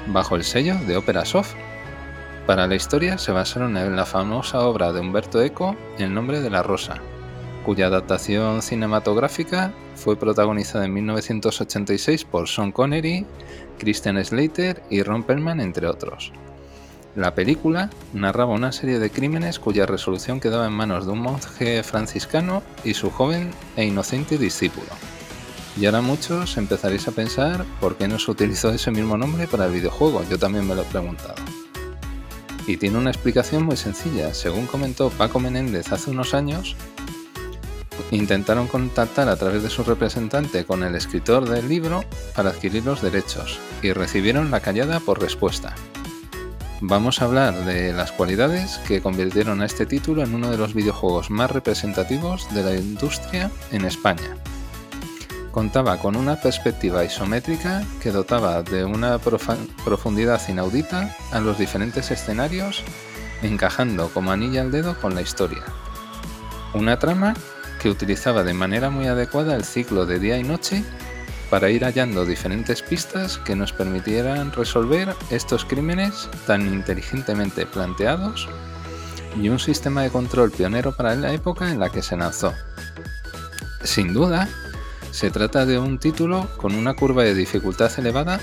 bajo 0.07 0.37
el 0.37 0.45
sello 0.45 0.75
de 0.87 0.95
Opera 0.95 1.25
Soft. 1.25 1.55
Para 2.47 2.67
la 2.67 2.75
historia 2.75 3.17
se 3.17 3.33
basaron 3.33 3.75
en 3.75 3.97
la 3.97 4.05
famosa 4.05 4.61
obra 4.61 4.93
de 4.93 5.01
Humberto 5.01 5.41
Eco 5.41 5.75
El 5.97 6.13
nombre 6.13 6.39
de 6.39 6.49
la 6.49 6.63
rosa, 6.63 7.01
cuya 7.65 7.87
adaptación 7.87 8.61
cinematográfica 8.61 9.73
fue 9.95 10.15
protagonizada 10.15 10.85
en 10.85 10.93
1986 10.93 12.23
por 12.23 12.47
Sean 12.47 12.71
Connery, 12.71 13.25
Christian 13.77 14.23
Slater 14.23 14.83
y 14.89 15.03
Ron 15.03 15.23
Perlman, 15.23 15.59
entre 15.59 15.85
otros. 15.85 16.31
La 17.15 17.35
película 17.35 17.91
narraba 18.13 18.53
una 18.53 18.71
serie 18.71 18.97
de 18.97 19.11
crímenes 19.11 19.59
cuya 19.59 19.85
resolución 19.85 20.39
quedaba 20.39 20.65
en 20.65 20.73
manos 20.73 21.05
de 21.05 21.11
un 21.11 21.19
monje 21.19 21.83
franciscano 21.83 22.63
y 22.83 22.95
su 22.95 23.11
joven 23.11 23.51
e 23.75 23.85
inocente 23.85 24.39
discípulo. 24.39 24.87
Y 25.79 25.85
ahora 25.85 26.01
muchos 26.01 26.57
empezaréis 26.57 27.07
a 27.07 27.11
pensar 27.11 27.65
por 27.79 27.97
qué 27.97 28.07
no 28.07 28.17
se 28.17 28.31
utilizó 28.31 28.71
ese 28.71 28.89
mismo 28.89 29.15
nombre 29.15 29.47
para 29.47 29.67
el 29.67 29.73
videojuego, 29.73 30.23
yo 30.27 30.39
también 30.39 30.67
me 30.67 30.73
lo 30.73 30.81
he 30.81 30.85
preguntado. 30.85 31.35
Y 32.65 32.77
tiene 32.77 32.97
una 32.97 33.11
explicación 33.11 33.63
muy 33.63 33.77
sencilla, 33.77 34.33
según 34.33 34.65
comentó 34.65 35.11
Paco 35.11 35.39
Menéndez 35.39 35.91
hace 35.91 36.09
unos 36.09 36.33
años, 36.33 36.75
intentaron 38.09 38.67
contactar 38.67 39.29
a 39.29 39.35
través 39.35 39.61
de 39.61 39.69
su 39.69 39.83
representante 39.83 40.65
con 40.65 40.81
el 40.81 40.95
escritor 40.95 41.47
del 41.47 41.69
libro 41.69 42.03
para 42.35 42.49
adquirir 42.49 42.85
los 42.85 43.03
derechos 43.03 43.59
y 43.83 43.93
recibieron 43.93 44.49
la 44.49 44.61
callada 44.61 44.99
por 44.99 45.21
respuesta. 45.21 45.75
Vamos 46.85 47.21
a 47.21 47.25
hablar 47.25 47.63
de 47.63 47.93
las 47.93 48.11
cualidades 48.11 48.77
que 48.85 48.99
convirtieron 49.01 49.61
a 49.61 49.65
este 49.65 49.85
título 49.85 50.21
en 50.21 50.35
uno 50.35 50.51
de 50.51 50.57
los 50.57 50.73
videojuegos 50.73 51.29
más 51.29 51.49
representativos 51.49 52.53
de 52.53 52.61
la 52.61 52.75
industria 52.75 53.49
en 53.71 53.85
España. 53.85 54.35
Contaba 55.51 55.97
con 55.99 56.17
una 56.17 56.41
perspectiva 56.41 57.05
isométrica 57.05 57.85
que 58.01 58.11
dotaba 58.11 58.63
de 58.63 58.83
una 58.83 59.17
profundidad 59.17 60.41
inaudita 60.49 61.15
a 61.31 61.39
los 61.39 61.57
diferentes 61.57 62.11
escenarios, 62.11 62.83
encajando 63.43 64.09
como 64.09 64.31
anilla 64.31 64.59
al 64.59 64.71
dedo 64.71 64.99
con 64.99 65.15
la 65.15 65.21
historia. 65.21 65.63
Una 66.73 66.99
trama 66.99 67.33
que 67.81 67.89
utilizaba 67.89 68.43
de 68.43 68.53
manera 68.53 68.89
muy 68.89 69.07
adecuada 69.07 69.55
el 69.55 69.63
ciclo 69.63 70.05
de 70.05 70.19
día 70.19 70.37
y 70.37 70.43
noche 70.43 70.83
para 71.53 71.69
ir 71.69 71.83
hallando 71.83 72.25
diferentes 72.25 72.81
pistas 72.81 73.37
que 73.37 73.55
nos 73.55 73.71
permitieran 73.71 74.51
resolver 74.53 75.13
estos 75.29 75.65
crímenes 75.65 76.27
tan 76.47 76.65
inteligentemente 76.65 77.67
planteados 77.67 78.49
y 79.39 79.49
un 79.49 79.59
sistema 79.59 80.01
de 80.01 80.09
control 80.09 80.49
pionero 80.49 80.97
para 80.97 81.13
la 81.13 81.31
época 81.31 81.69
en 81.69 81.79
la 81.79 81.91
que 81.91 82.01
se 82.01 82.17
lanzó. 82.17 82.55
Sin 83.83 84.15
duda, 84.15 84.49
se 85.11 85.29
trata 85.29 85.67
de 85.67 85.77
un 85.77 85.99
título 85.99 86.49
con 86.57 86.73
una 86.73 86.95
curva 86.95 87.21
de 87.21 87.35
dificultad 87.35 87.91
elevada 87.99 88.39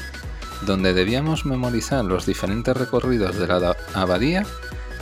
donde 0.64 0.94
debíamos 0.94 1.44
memorizar 1.44 2.04
los 2.04 2.26
diferentes 2.26 2.76
recorridos 2.76 3.36
de 3.36 3.48
la 3.48 3.76
abadía, 3.92 4.46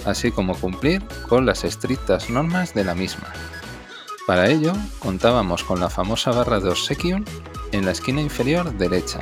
así 0.07 0.33
como 0.33 0.59
cumplir 0.59 1.05
con 1.29 1.45
las 1.45 1.63
estrictas 1.63 2.31
normas 2.31 2.73
de 2.73 2.85
la 2.85 2.95
misma. 2.95 3.31
Para 4.27 4.49
ello, 4.49 4.73
contábamos 4.99 5.63
con 5.63 5.79
la 5.79 5.91
famosa 5.91 6.31
barra 6.31 6.59
de 6.61 6.71
Obsequium 6.71 7.27
en 7.73 7.85
la 7.85 7.93
esquina 7.93 8.21
inferior 8.21 8.73
derecha, 8.77 9.21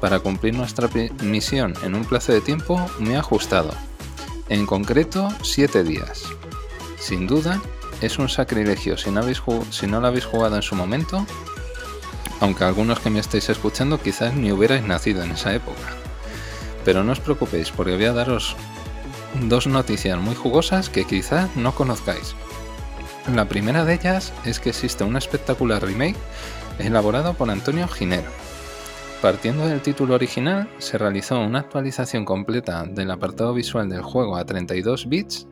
para 0.00 0.20
cumplir 0.20 0.54
nuestra 0.54 0.88
misión 1.22 1.74
en 1.82 1.94
un 1.94 2.04
plazo 2.04 2.32
de 2.32 2.40
tiempo 2.40 2.84
muy 2.98 3.14
ajustado, 3.14 3.72
en 4.48 4.66
concreto 4.66 5.28
7 5.42 5.84
días. 5.84 6.24
Sin 6.98 7.26
duda, 7.26 7.60
es 8.00 8.18
un 8.18 8.28
sacrilegio 8.28 8.96
si 8.96 9.10
no, 9.10 9.22
si 9.70 9.86
no 9.86 10.00
lo 10.00 10.06
habéis 10.06 10.24
jugado 10.24 10.56
en 10.56 10.62
su 10.62 10.74
momento, 10.74 11.26
aunque 12.40 12.64
algunos 12.64 13.00
que 13.00 13.10
me 13.10 13.18
estéis 13.18 13.48
escuchando 13.48 14.00
quizás 14.00 14.34
ni 14.34 14.52
hubierais 14.52 14.84
nacido 14.84 15.22
en 15.22 15.32
esa 15.32 15.54
época. 15.54 15.94
Pero 16.84 17.02
no 17.02 17.12
os 17.12 17.20
preocupéis 17.20 17.70
porque 17.70 17.96
voy 17.96 18.04
a 18.04 18.12
daros 18.12 18.56
dos 19.42 19.66
noticias 19.66 20.18
muy 20.18 20.34
jugosas 20.34 20.88
que 20.88 21.04
quizás 21.04 21.54
no 21.56 21.74
conozcáis. 21.74 22.34
La 23.34 23.46
primera 23.46 23.84
de 23.84 23.94
ellas 23.94 24.32
es 24.44 24.58
que 24.58 24.70
existe 24.70 25.04
un 25.04 25.16
espectacular 25.16 25.82
remake 25.82 26.16
elaborado 26.78 27.34
por 27.34 27.50
Antonio 27.50 27.88
Ginero. 27.88 28.30
Partiendo 29.22 29.66
del 29.66 29.82
título 29.82 30.14
original, 30.14 30.68
se 30.78 30.96
realizó 30.96 31.40
una 31.40 31.58
actualización 31.58 32.24
completa 32.24 32.84
del 32.84 33.10
apartado 33.10 33.52
visual 33.52 33.88
del 33.88 34.02
juego 34.02 34.36
a 34.36 34.44
32 34.44 35.08
bits, 35.08 35.48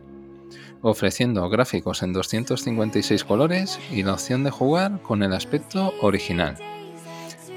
ofreciendo 0.83 1.49
gráficos 1.49 2.03
en 2.03 2.13
256 2.13 3.25
colores 3.25 3.81
y 3.91 4.05
la 4.05 4.13
opción 4.13 4.45
de 4.45 4.51
jugar 4.51 5.03
con 5.03 5.25
el 5.25 5.33
aspecto 5.33 5.95
original. 6.01 6.57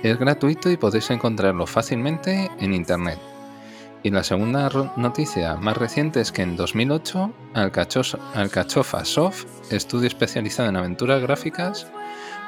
Es 0.02 0.18
gratuito 0.18 0.72
y 0.72 0.78
podéis 0.78 1.12
encontrarlo 1.12 1.68
fácilmente 1.68 2.50
en 2.60 2.74
internet. 2.74 3.20
Y 4.02 4.12
la 4.12 4.24
segunda 4.24 4.70
noticia 4.96 5.58
más 5.58 5.76
reciente 5.76 6.22
es 6.22 6.32
que 6.32 6.42
en 6.42 6.56
2008 6.56 7.34
Alcachofa 7.54 9.04
Soft, 9.04 9.46
estudio 9.72 10.08
especializado 10.08 10.70
en 10.70 10.78
aventuras 10.78 11.22
gráficas, 11.22 11.86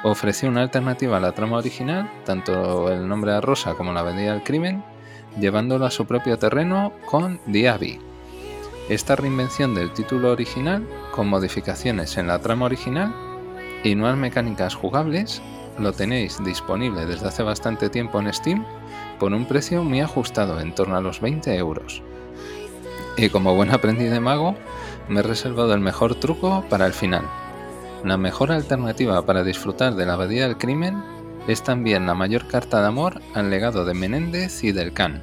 ofreció 0.04 0.48
una 0.48 0.62
alternativa 0.62 1.16
a 1.16 1.20
la 1.20 1.32
trama 1.32 1.58
original, 1.58 2.10
tanto 2.24 2.90
el 2.90 3.08
nombre 3.08 3.32
de 3.32 3.40
Rosa 3.40 3.74
como 3.74 3.92
la 3.92 4.02
venida 4.02 4.32
del 4.32 4.42
crimen, 4.42 4.84
llevándolo 5.38 5.86
a 5.86 5.90
su 5.90 6.06
propio 6.06 6.38
terreno 6.38 6.92
con 7.06 7.40
Diaby. 7.46 8.00
Esta 8.88 9.16
reinvención 9.16 9.74
del 9.74 9.92
título 9.92 10.32
original, 10.32 10.86
con 11.12 11.28
modificaciones 11.28 12.16
en 12.16 12.26
la 12.26 12.40
trama 12.40 12.66
original 12.66 13.14
y 13.84 13.94
nuevas 13.94 14.18
mecánicas 14.18 14.74
jugables, 14.74 15.40
lo 15.78 15.92
tenéis 15.92 16.42
disponible 16.44 17.06
desde 17.06 17.28
hace 17.28 17.42
bastante 17.42 17.88
tiempo 17.88 18.20
en 18.20 18.32
Steam 18.32 18.64
por 19.18 19.32
un 19.32 19.46
precio 19.46 19.82
muy 19.84 20.00
ajustado, 20.00 20.60
en 20.60 20.74
torno 20.74 20.96
a 20.96 21.00
los 21.00 21.20
20 21.20 21.54
euros. 21.56 22.02
Y 23.16 23.28
como 23.28 23.54
buen 23.54 23.70
aprendiz 23.70 24.10
de 24.10 24.20
mago, 24.20 24.56
me 25.08 25.20
he 25.20 25.22
reservado 25.22 25.72
el 25.74 25.80
mejor 25.80 26.16
truco 26.16 26.64
para 26.68 26.86
el 26.86 26.92
final. 26.92 27.24
La 28.04 28.16
mejor 28.16 28.50
alternativa 28.50 29.24
para 29.24 29.44
disfrutar 29.44 29.94
de 29.94 30.06
la 30.06 30.14
abadía 30.14 30.48
del 30.48 30.58
crimen 30.58 31.02
es 31.46 31.62
también 31.62 32.06
la 32.06 32.14
mayor 32.14 32.48
carta 32.48 32.80
de 32.80 32.88
amor 32.88 33.20
al 33.34 33.48
legado 33.48 33.84
de 33.84 33.94
Menéndez 33.94 34.64
y 34.64 34.72
del 34.72 34.92
Can. 34.92 35.22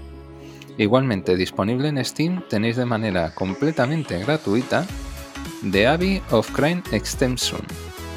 Igualmente 0.78 1.36
disponible 1.36 1.90
en 1.90 2.04
Steam 2.06 2.42
tenéis 2.50 2.78
de 2.78 2.86
manera 2.86 3.36
completamente 3.36 4.18
gratuita 4.20 4.86
The 5.70 5.88
Abbey 5.88 6.22
of 6.32 6.50
Crime 6.52 6.82
Extension, 6.94 7.62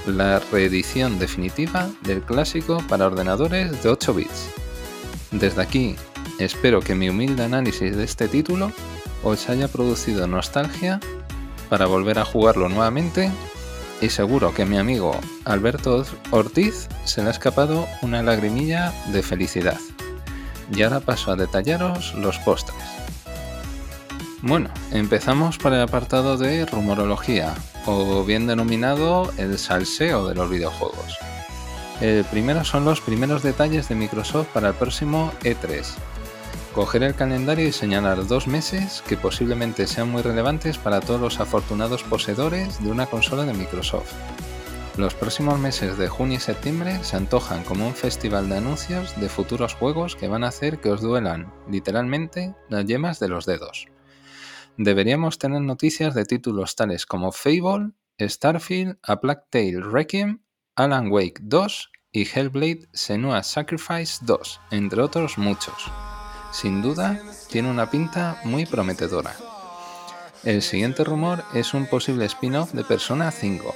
la 0.06 0.38
reedición 0.38 1.18
definitiva 1.18 1.90
del 2.02 2.22
clásico 2.22 2.78
para 2.88 3.06
ordenadores 3.06 3.82
de 3.82 3.88
8 3.88 4.14
bits. 4.14 4.48
Desde 5.32 5.60
aquí, 5.60 5.96
espero 6.38 6.80
que 6.80 6.94
mi 6.94 7.08
humilde 7.08 7.42
análisis 7.42 7.96
de 7.96 8.04
este 8.04 8.28
título 8.28 8.70
os 9.24 9.48
haya 9.48 9.66
producido 9.66 10.28
nostalgia 10.28 11.00
para 11.68 11.86
volver 11.86 12.20
a 12.20 12.24
jugarlo 12.24 12.68
nuevamente 12.68 13.28
y 14.02 14.10
seguro 14.10 14.52
que 14.52 14.66
mi 14.66 14.76
amigo 14.76 15.18
Alberto 15.44 16.04
Ortiz 16.32 16.88
se 17.04 17.22
le 17.22 17.28
ha 17.28 17.30
escapado 17.30 17.86
una 18.02 18.22
lagrimilla 18.22 18.92
de 19.12 19.22
felicidad. 19.22 19.78
Y 20.74 20.82
ahora 20.82 21.00
paso 21.00 21.30
a 21.30 21.36
detallaros 21.36 22.12
los 22.14 22.38
postres. 22.40 22.76
Bueno, 24.42 24.70
empezamos 24.90 25.56
por 25.56 25.72
el 25.72 25.80
apartado 25.80 26.36
de 26.36 26.66
rumorología, 26.66 27.54
o 27.86 28.24
bien 28.24 28.48
denominado 28.48 29.32
el 29.36 29.56
salseo 29.56 30.26
de 30.26 30.34
los 30.34 30.50
videojuegos. 30.50 31.16
El 32.00 32.24
primero 32.24 32.64
son 32.64 32.84
los 32.84 33.00
primeros 33.00 33.44
detalles 33.44 33.88
de 33.88 33.94
Microsoft 33.94 34.48
para 34.48 34.70
el 34.70 34.74
próximo 34.74 35.32
E3, 35.44 35.86
coger 36.72 37.02
el 37.02 37.14
calendario 37.14 37.68
y 37.68 37.72
señalar 37.72 38.26
dos 38.26 38.46
meses 38.46 39.02
que 39.06 39.16
posiblemente 39.16 39.86
sean 39.86 40.10
muy 40.10 40.22
relevantes 40.22 40.78
para 40.78 41.00
todos 41.00 41.20
los 41.20 41.40
afortunados 41.40 42.02
poseedores 42.02 42.82
de 42.82 42.90
una 42.90 43.06
consola 43.06 43.44
de 43.44 43.52
Microsoft. 43.52 44.12
Los 44.96 45.14
próximos 45.14 45.58
meses 45.58 45.96
de 45.96 46.08
junio 46.08 46.36
y 46.36 46.40
septiembre 46.40 47.02
se 47.02 47.16
antojan 47.16 47.64
como 47.64 47.86
un 47.86 47.94
festival 47.94 48.48
de 48.48 48.58
anuncios 48.58 49.18
de 49.20 49.28
futuros 49.28 49.74
juegos 49.74 50.16
que 50.16 50.28
van 50.28 50.44
a 50.44 50.48
hacer 50.48 50.80
que 50.80 50.90
os 50.90 51.00
duelan, 51.00 51.52
literalmente, 51.70 52.54
las 52.68 52.84
yemas 52.84 53.18
de 53.18 53.28
los 53.28 53.46
dedos. 53.46 53.86
Deberíamos 54.76 55.38
tener 55.38 55.62
noticias 55.62 56.14
de 56.14 56.24
títulos 56.24 56.76
tales 56.76 57.06
como 57.06 57.32
Fable, 57.32 57.92
Starfield, 58.20 58.98
A 59.02 59.16
Black 59.16 59.44
Tail 59.50 59.82
Requiem 59.82 60.40
Alan 60.76 61.10
Wake 61.10 61.40
2 61.42 61.90
y 62.12 62.28
Hellblade 62.28 62.88
Senua 62.92 63.42
Sacrifice 63.42 64.18
2, 64.24 64.60
entre 64.70 65.02
otros 65.02 65.38
muchos. 65.38 65.90
Sin 66.52 66.82
duda, 66.82 67.18
tiene 67.50 67.70
una 67.70 67.90
pinta 67.90 68.38
muy 68.44 68.66
prometedora. 68.66 69.34
El 70.44 70.60
siguiente 70.60 71.02
rumor 71.02 71.44
es 71.54 71.72
un 71.72 71.86
posible 71.86 72.26
spin-off 72.26 72.72
de 72.72 72.84
Persona 72.84 73.30
5. 73.30 73.74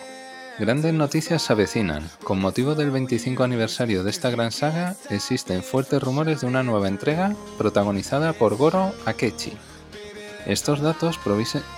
Grandes 0.59 0.93
noticias 0.93 1.43
se 1.43 1.53
avecinan. 1.53 2.09
Con 2.23 2.39
motivo 2.39 2.75
del 2.75 2.91
25 2.91 3.43
aniversario 3.45 4.05
de 4.05 4.11
esta 4.11 4.31
gran 4.31 4.53
saga, 4.53 4.95
existen 5.11 5.63
fuertes 5.63 6.03
rumores 6.03 6.43
de 6.43 6.49
una 6.49 6.63
nueva 6.63 6.89
entrega 6.89 7.35
protagonizada 7.57 8.35
por 8.35 8.57
Goro 8.57 8.93
Akechi. 9.07 9.53
Estos 10.45 10.81
datos 10.81 11.19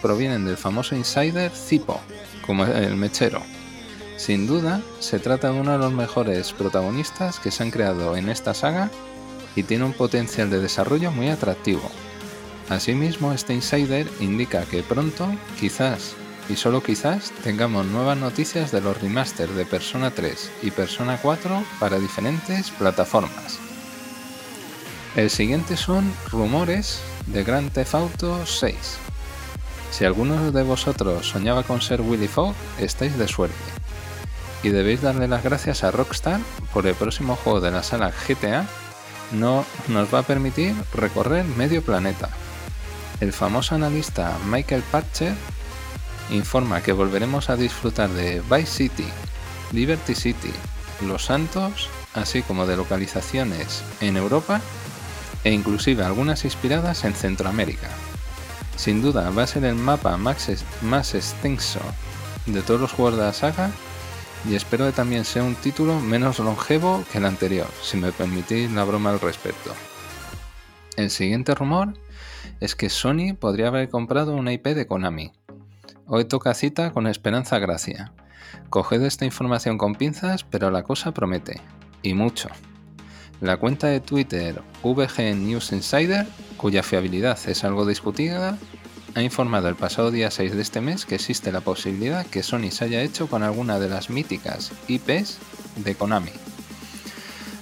provienen 0.03 0.45
del 0.45 0.57
famoso 0.57 0.97
insider 0.97 1.51
Zipo, 1.53 2.01
como 2.45 2.65
el 2.65 2.97
mechero, 2.97 3.43
sin 4.19 4.49
duda, 4.49 4.83
se 4.99 5.21
trata 5.21 5.53
de 5.53 5.61
uno 5.61 5.71
de 5.71 5.79
los 5.79 5.93
mejores 5.93 6.53
protagonistas 6.53 7.39
que 7.39 7.53
se 7.53 7.63
han 7.63 7.71
creado 7.71 8.17
en 8.17 8.29
esta 8.29 8.53
saga 8.53 8.91
y 9.59 9.65
tiene 9.65 9.85
un 9.85 9.93
potencial 9.93 10.51
de 10.51 10.61
desarrollo 10.61 11.11
muy 11.11 11.31
atractivo. 11.31 11.83
Asimismo, 12.69 13.33
este 13.33 13.55
insider 13.55 14.09
indica 14.21 14.63
que 14.63 14.85
pronto, 14.85 15.29
quizás 15.59 16.15
y 16.49 16.55
solo 16.55 16.81
quizás, 16.81 17.33
tengamos 17.43 17.85
nuevas 17.87 18.17
noticias 18.17 18.71
de 18.71 18.81
los 18.81 19.01
remasters 19.03 19.55
de 19.57 19.67
Persona 19.67 20.13
3 20.13 20.51
y 20.63 20.71
Persona 20.71 21.19
4 21.21 21.65
para 21.81 21.99
diferentes 21.99 22.71
plataformas. 22.71 23.59
El 25.17 25.29
siguiente 25.29 25.77
son 25.77 26.13
rumores 26.31 27.01
de 27.27 27.43
Grand 27.43 27.73
Theft 27.73 27.95
Auto 27.97 28.47
6. 28.47 28.77
Si 29.91 30.05
alguno 30.05 30.53
de 30.53 30.63
vosotros 30.63 31.27
soñaba 31.27 31.65
con 31.65 31.83
ser 31.83 32.01
Willy 32.01 32.29
Fogg, 32.29 32.55
estáis 32.79 33.19
de 33.19 33.27
suerte 33.27 33.57
y 34.63 34.69
debéis 34.69 35.03
darle 35.03 35.27
las 35.27 35.43
gracias 35.43 35.83
a 35.83 35.91
Rockstar 35.91 36.41
por 36.73 36.87
el 36.87 36.95
próximo 36.95 37.35
juego 37.35 37.61
de 37.61 37.73
la 37.73 37.83
sala 37.83 38.13
GTA 38.29 38.69
no 39.33 39.65
nos 39.89 40.13
va 40.13 40.21
a 40.21 40.25
permitir 40.25 40.75
recorrer 40.95 41.45
medio 41.45 41.83
planeta. 41.83 42.29
El 43.21 43.33
famoso 43.33 43.75
analista 43.75 44.37
Michael 44.47 44.83
Patcher 44.91 45.35
informa 46.31 46.83
que 46.83 46.93
volveremos 46.93 47.51
a 47.51 47.57
disfrutar 47.57 48.11
de 48.11 48.41
Vice 48.51 48.67
City, 48.67 49.09
Liberty 49.73 50.15
City, 50.15 50.53
Los 51.07 51.25
Santos, 51.25 51.89
así 52.15 52.43
como 52.43 52.67
de 52.67 52.77
localizaciones 52.77 53.83
en 54.01 54.17
Europa 54.17 54.61
e 55.45 55.53
inclusive 55.53 56.05
algunas 56.05 56.45
inspiradas 56.45 57.05
en 57.05 57.15
Centroamérica. 57.15 57.89
Sin 58.77 59.03
duda 59.03 59.31
va 59.31 59.43
a 59.43 59.47
ser 59.47 59.65
el 59.65 59.75
mapa 59.75 60.17
más, 60.17 60.49
más 60.83 61.15
extenso 61.15 61.81
de 62.47 62.63
todos 62.63 62.81
los 62.81 62.93
juegos 62.93 63.17
de 63.17 63.25
la 63.25 63.33
saga 63.33 63.71
y 64.47 64.55
espero 64.55 64.87
que 64.87 64.93
también 64.93 65.25
sea 65.25 65.43
un 65.43 65.55
título 65.55 66.01
menos 66.01 66.39
longevo 66.39 67.05
que 67.11 67.19
el 67.19 67.25
anterior, 67.25 67.69
si 67.83 67.97
me 67.97 68.13
permitís 68.13 68.71
la 68.73 68.85
broma 68.85 69.11
al 69.11 69.21
respecto. 69.21 69.73
El 70.97 71.11
siguiente 71.11 71.55
rumor 71.55 71.95
es 72.61 72.75
que 72.75 72.91
Sony 72.91 73.35
podría 73.39 73.69
haber 73.69 73.89
comprado 73.89 74.35
una 74.35 74.53
IP 74.53 74.67
de 74.69 74.87
Konami. 74.87 75.33
Hoy 76.07 76.25
toca 76.25 76.55
cita 76.55 76.93
con 76.93 77.07
Esperanza 77.07 77.59
Gracia. 77.59 78.13
Coged 78.71 79.03
esta 79.03 79.25
información 79.25 79.79
con 79.79 79.95
pinzas, 79.95 80.45
pero 80.45 80.71
la 80.71 80.83
cosa 80.83 81.13
promete. 81.13 81.61
Y 82.03 82.15
mucho. 82.15 82.49
La 83.41 83.57
cuenta 83.57 83.87
de 83.87 84.01
Twitter 84.01 84.61
VG 84.83 85.37
News 85.37 85.73
Insider, 85.73 86.27
cuya 86.57 86.83
fiabilidad 86.83 87.39
es 87.47 87.63
algo 87.63 87.87
discutida, 87.87 88.59
ha 89.15 89.23
informado 89.23 89.69
el 89.69 89.75
pasado 89.75 90.11
día 90.11 90.31
6 90.31 90.55
de 90.55 90.63
este 90.63 90.81
mes 90.81 91.07
que 91.07 91.15
existe 91.15 91.53
la 91.53 91.61
posibilidad 91.61 92.27
que 92.27 92.43
Sony 92.43 92.71
se 92.71 92.85
haya 92.85 93.03
hecho 93.03 93.29
con 93.29 93.43
alguna 93.43 93.79
de 93.79 93.89
las 93.89 94.11
míticas 94.11 94.73
IPs 94.87 95.39
de 95.77 95.95
Konami. 95.95 96.33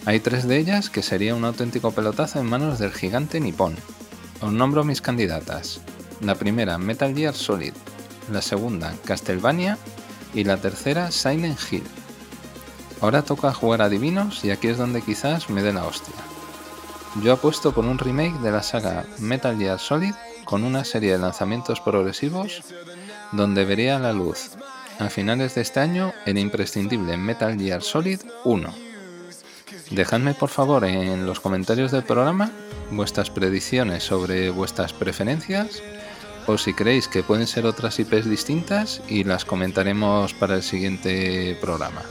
Hay 0.05 0.21
tres 0.21 0.47
de 0.47 0.59
ellas 0.59 0.91
que 0.91 1.03
sería 1.03 1.35
un 1.35 1.45
auténtico 1.45 1.91
pelotazo 1.91 2.41
en 2.41 2.47
manos 2.47 2.79
del 2.79 2.93
gigante 2.93 3.41
nipón. 3.41 3.77
Os 4.41 4.53
nombro 4.53 4.85
mis 4.85 5.01
candidatas. 5.01 5.81
La 6.21 6.35
primera, 6.35 6.79
Metal 6.79 7.15
Gear 7.15 7.35
Solid. 7.35 7.73
La 8.31 8.43
segunda, 8.43 8.95
Castlevania. 9.05 9.79
Y 10.35 10.45
la 10.45 10.59
tercera, 10.59 11.11
Silent 11.11 11.59
Hill. 11.71 11.83
Ahora 13.01 13.23
toca 13.23 13.53
jugar 13.53 13.83
a 13.83 13.89
divinos 13.89 14.45
y 14.45 14.51
aquí 14.51 14.69
es 14.69 14.79
donde 14.79 15.03
quizás 15.03 15.51
me 15.51 15.63
dé 15.63 15.73
la 15.73 15.87
hostia. 15.87 16.15
Yo 17.23 17.33
apuesto 17.33 17.73
por 17.73 17.85
un 17.85 17.99
remake 17.99 18.39
de 18.41 18.51
la 18.51 18.63
saga 18.63 19.07
Metal 19.19 19.57
Gear 19.59 19.79
Solid 19.79 20.15
con 20.47 20.65
una 20.65 20.85
serie 20.85 21.13
de 21.13 21.19
lanzamientos 21.19 21.81
progresivos 21.81 22.63
donde 23.33 23.67
vería 23.67 23.99
la 23.99 24.15
luz 24.15 24.53
a 24.99 25.11
finales 25.11 25.55
de 25.55 25.61
este 25.61 25.81
año 25.81 26.15
el 26.25 26.39
imprescindible 26.39 27.19
Metal 27.19 27.59
Gear 27.59 27.83
Solid 27.83 28.21
1. 28.45 28.73
Dejadme 29.91 30.33
por 30.33 30.49
favor 30.49 30.85
en 30.85 31.27
los 31.27 31.41
comentarios 31.41 31.91
del 31.93 32.05
programa 32.05 32.51
vuestras 32.91 33.29
predicciones 33.29 34.05
sobre 34.05 34.49
vuestras 34.49 34.95
preferencias 34.95 35.83
o 36.47 36.57
si 36.57 36.73
creéis 36.73 37.09
que 37.09 37.23
pueden 37.23 37.47
ser 37.47 37.67
otras 37.67 37.99
IPs 37.99 38.31
distintas 38.31 39.03
y 39.09 39.25
las 39.25 39.45
comentaremos 39.45 40.33
para 40.33 40.55
el 40.55 40.63
siguiente 40.63 41.59
programa. 41.61 42.03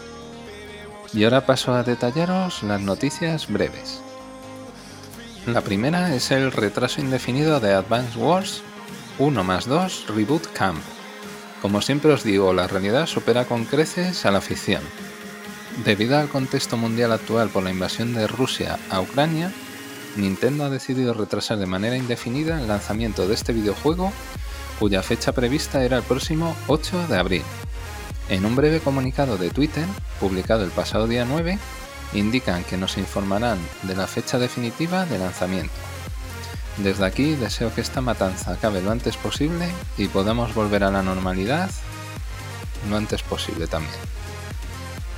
Y 1.14 1.24
ahora 1.24 1.46
paso 1.46 1.74
a 1.74 1.84
detallaros 1.84 2.62
las 2.64 2.82
noticias 2.82 3.52
breves. 3.52 4.05
La 5.48 5.62
primera 5.62 6.16
es 6.16 6.32
el 6.32 6.52
retraso 6.52 7.02
indefinido 7.02 7.60
de 7.60 7.72
Advance 7.72 8.18
Wars 8.18 8.64
1 9.20 9.44
más 9.44 9.68
2 9.68 10.08
Reboot 10.08 10.52
Camp. 10.54 10.82
Como 11.62 11.82
siempre 11.82 12.12
os 12.12 12.24
digo, 12.24 12.52
la 12.52 12.66
realidad 12.66 13.06
supera 13.06 13.46
con 13.46 13.66
creces 13.66 14.26
a 14.26 14.32
la 14.32 14.42
ficción. 14.42 14.82
Debido 15.86 16.18
al 16.18 16.30
contexto 16.30 16.78
mundial 16.78 17.12
actual 17.12 17.50
por 17.50 17.64
la 17.64 17.70
invasión 17.70 18.16
de 18.16 18.26
Rusia 18.26 18.80
a 18.90 19.02
Ucrania, 19.02 19.52
Nintendo 20.16 20.64
ha 20.64 20.72
decidido 20.72 21.14
retrasar 21.14 21.60
de 21.60 21.68
manera 21.68 21.96
indefinida 21.96 22.60
el 22.60 22.68
lanzamiento 22.68 23.28
de 23.28 23.36
este 23.36 23.54
videojuego, 23.54 24.12
cuya 24.80 25.04
fecha 25.04 25.32
prevista 25.32 25.84
era 25.84 25.98
el 25.98 26.04
próximo 26.04 26.56
8 26.66 27.08
de 27.08 27.18
abril. 27.18 27.44
En 28.30 28.46
un 28.48 28.56
breve 28.56 28.80
comunicado 28.80 29.38
de 29.38 29.52
Twitter, 29.52 29.86
publicado 30.20 30.64
el 30.64 30.72
pasado 30.72 31.06
día 31.06 31.24
9, 31.24 31.60
indican 32.14 32.64
que 32.64 32.78
nos 32.78 32.98
informarán 32.98 33.60
de 33.84 33.96
la 33.96 34.08
fecha 34.08 34.40
definitiva 34.40 35.06
de 35.06 35.20
lanzamiento. 35.20 35.74
Desde 36.78 37.06
aquí 37.06 37.36
deseo 37.36 37.74
que 37.74 37.82
esta 37.82 38.02
matanza 38.02 38.52
acabe 38.52 38.82
lo 38.82 38.92
antes 38.92 39.16
posible 39.18 39.70
y 39.98 40.08
podamos 40.08 40.54
volver 40.54 40.84
a 40.84 40.92
la 40.92 41.04
normalidad 41.04 41.70
lo 42.90 42.98
antes 42.98 43.24
posible 43.24 43.68
también. 43.68 43.96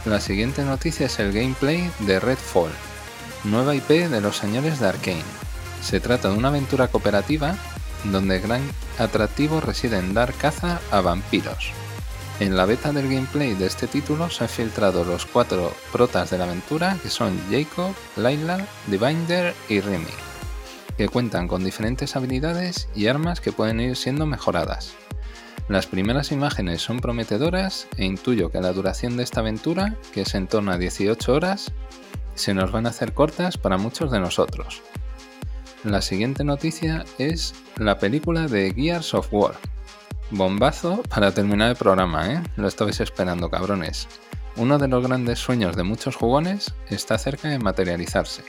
La 0.06 0.22
siguiente 0.22 0.64
noticia 0.64 1.08
es 1.08 1.20
el 1.20 1.34
gameplay 1.34 1.92
de 2.00 2.20
Redfall, 2.20 2.72
nueva 3.44 3.76
IP 3.76 3.90
de 3.90 4.22
los 4.22 4.38
señores 4.38 4.80
de 4.80 4.88
Arkane. 4.88 5.24
Se 5.82 6.00
trata 6.00 6.30
de 6.30 6.38
una 6.38 6.48
aventura 6.48 6.88
cooperativa 6.88 7.56
donde 8.06 8.40
gran 8.40 8.62
atractivo 9.00 9.60
reside 9.60 9.98
en 9.98 10.14
dar 10.14 10.34
caza 10.34 10.80
a 10.92 11.02
vampiros. 11.02 11.72
En 12.40 12.56
la 12.56 12.66
beta 12.66 12.92
del 12.92 13.10
gameplay 13.10 13.56
de 13.56 13.66
este 13.66 13.88
título 13.88 14.30
se 14.30 14.44
han 14.44 14.50
filtrado 14.50 15.04
los 15.04 15.26
cuatro 15.26 15.74
protas 15.92 16.30
de 16.30 16.38
la 16.38 16.44
aventura 16.44 16.96
que 17.02 17.10
son 17.10 17.36
Jacob, 17.50 17.96
Layla, 18.16 18.64
Divinder 18.86 19.56
y 19.68 19.80
Remy, 19.80 20.06
que 20.98 21.10
cuentan 21.10 21.48
con 21.48 21.64
diferentes 21.64 22.16
habilidades 22.16 22.90
y 22.96 23.08
armas 23.08 23.42
que 23.42 23.52
pueden 23.52 23.80
ir 23.80 23.96
siendo 23.96 24.28
mejoradas. 24.28 24.94
Las 25.68 25.88
primeras 25.88 26.32
imágenes 26.32 26.84
son 26.84 27.00
prometedoras 27.00 27.88
e 27.98 28.06
intuyo 28.06 28.52
que 28.52 28.62
la 28.62 28.72
duración 28.72 29.18
de 29.18 29.24
esta 29.24 29.40
aventura, 29.40 29.96
que 30.14 30.22
es 30.22 30.36
en 30.36 30.46
torno 30.46 30.72
a 30.72 30.78
18 30.78 31.34
horas, 31.34 31.72
se 32.36 32.54
nos 32.54 32.72
van 32.72 32.86
a 32.86 32.90
hacer 32.90 33.14
cortas 33.14 33.58
para 33.58 33.80
muchos 33.80 34.12
de 34.12 34.20
nosotros. 34.20 34.84
La 35.84 36.04
siguiente 36.04 36.44
noticia 36.44 37.04
es 37.18 37.56
la 37.78 37.98
película 37.98 38.48
de 38.48 38.72
Gears 38.76 39.16
of 39.16 39.28
War, 39.32 39.56
Bombazo 40.30 41.04
para 41.10 41.32
terminar 41.32 41.70
el 41.70 41.78
programa, 41.78 42.30
¿eh? 42.30 42.44
Lo 42.58 42.68
estabais 42.68 43.00
esperando, 43.00 43.50
cabrones. 43.50 44.10
Uno 44.58 44.78
de 44.78 44.90
los 44.90 45.08
grandes 45.08 45.40
sueños 45.40 45.78
de 45.78 45.84
muchos 45.84 46.18
jugones 46.18 46.74
está 46.90 47.18
cerca 47.18 47.48
de 47.48 47.60
materializarse. 47.60 48.44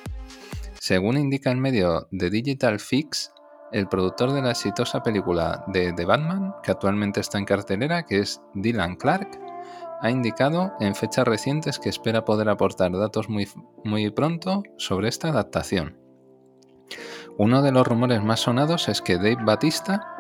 Según 0.80 1.16
indica 1.16 1.52
el 1.52 1.58
medio 1.58 2.08
de 2.10 2.30
Digital 2.30 2.80
Fix, 2.80 3.30
el 3.70 3.86
productor 3.86 4.32
de 4.32 4.42
la 4.42 4.50
exitosa 4.50 5.04
película 5.04 5.62
de 5.68 5.92
The 5.92 6.04
Batman, 6.04 6.54
que 6.64 6.72
actualmente 6.72 7.20
está 7.20 7.38
en 7.38 7.44
cartelera, 7.44 8.04
que 8.04 8.20
es 8.20 8.40
Dylan 8.54 8.96
Clark, 8.96 9.38
ha 10.00 10.10
indicado 10.10 10.72
en 10.80 10.96
fechas 10.96 11.28
recientes 11.28 11.78
que 11.78 11.90
espera 11.90 12.24
poder 12.24 12.48
aportar 12.48 12.90
datos 12.90 13.28
muy, 13.28 13.48
muy 13.84 14.10
pronto 14.10 14.64
sobre 14.78 15.08
esta 15.08 15.28
adaptación. 15.28 15.96
Uno 17.36 17.62
de 17.62 17.70
los 17.70 17.86
rumores 17.86 18.20
más 18.24 18.40
sonados 18.40 18.88
es 18.88 19.00
que 19.00 19.16
Dave 19.16 19.44
Batista 19.44 20.17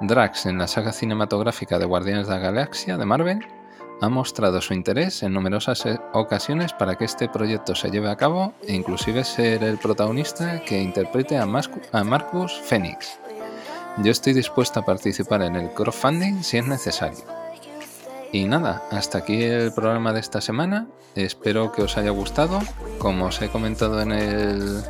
Drax 0.00 0.46
en 0.46 0.56
la 0.56 0.66
saga 0.66 0.92
cinematográfica 0.92 1.78
de 1.78 1.84
Guardianes 1.84 2.26
de 2.26 2.32
la 2.32 2.38
Galaxia 2.38 2.96
de 2.96 3.04
Marvel 3.04 3.46
ha 4.00 4.08
mostrado 4.08 4.62
su 4.62 4.72
interés 4.72 5.22
en 5.22 5.34
numerosas 5.34 5.84
eh, 5.84 5.98
ocasiones 6.14 6.72
para 6.72 6.96
que 6.96 7.04
este 7.04 7.28
proyecto 7.28 7.74
se 7.74 7.90
lleve 7.90 8.08
a 8.08 8.16
cabo 8.16 8.54
e 8.66 8.74
inclusive 8.74 9.24
ser 9.24 9.62
el 9.62 9.76
protagonista 9.76 10.62
que 10.64 10.80
interprete 10.80 11.36
a, 11.36 11.44
Marcus 11.44 12.60
Phoenix. 12.64 13.18
Yo 13.98 14.10
estoy 14.10 14.32
dispuesto 14.32 14.80
a 14.80 14.86
participar 14.86 15.42
en 15.42 15.56
el 15.56 15.70
crowdfunding 15.74 16.42
si 16.42 16.56
es 16.56 16.66
necesario. 16.66 17.24
Y 18.32 18.44
nada, 18.44 18.82
hasta 18.90 19.18
aquí 19.18 19.42
el 19.42 19.72
programa 19.74 20.14
de 20.14 20.20
esta 20.20 20.40
semana. 20.40 20.86
Espero 21.14 21.72
que 21.72 21.82
os 21.82 21.98
haya 21.98 22.10
gustado. 22.10 22.60
Como 22.98 23.26
os 23.26 23.42
he 23.42 23.48
comentado 23.48 24.00
en 24.00 24.12
el, 24.12 24.82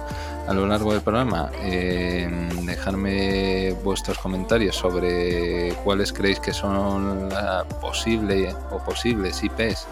a 0.47 0.55
lo 0.55 0.67
largo 0.67 0.93
del 0.93 1.03
programa, 1.03 1.51
eh, 1.63 2.29
dejarme 2.63 3.73
vuestros 3.85 4.19
comentarios 4.19 4.77
sobre 4.77 5.75
cuáles 5.85 6.13
creéis 6.13 6.41
que 6.41 6.53
son 6.53 7.29
la 7.29 7.65
posible 7.81 8.55
o 8.71 8.79
posibles 8.79 9.43
IPs 9.43 9.87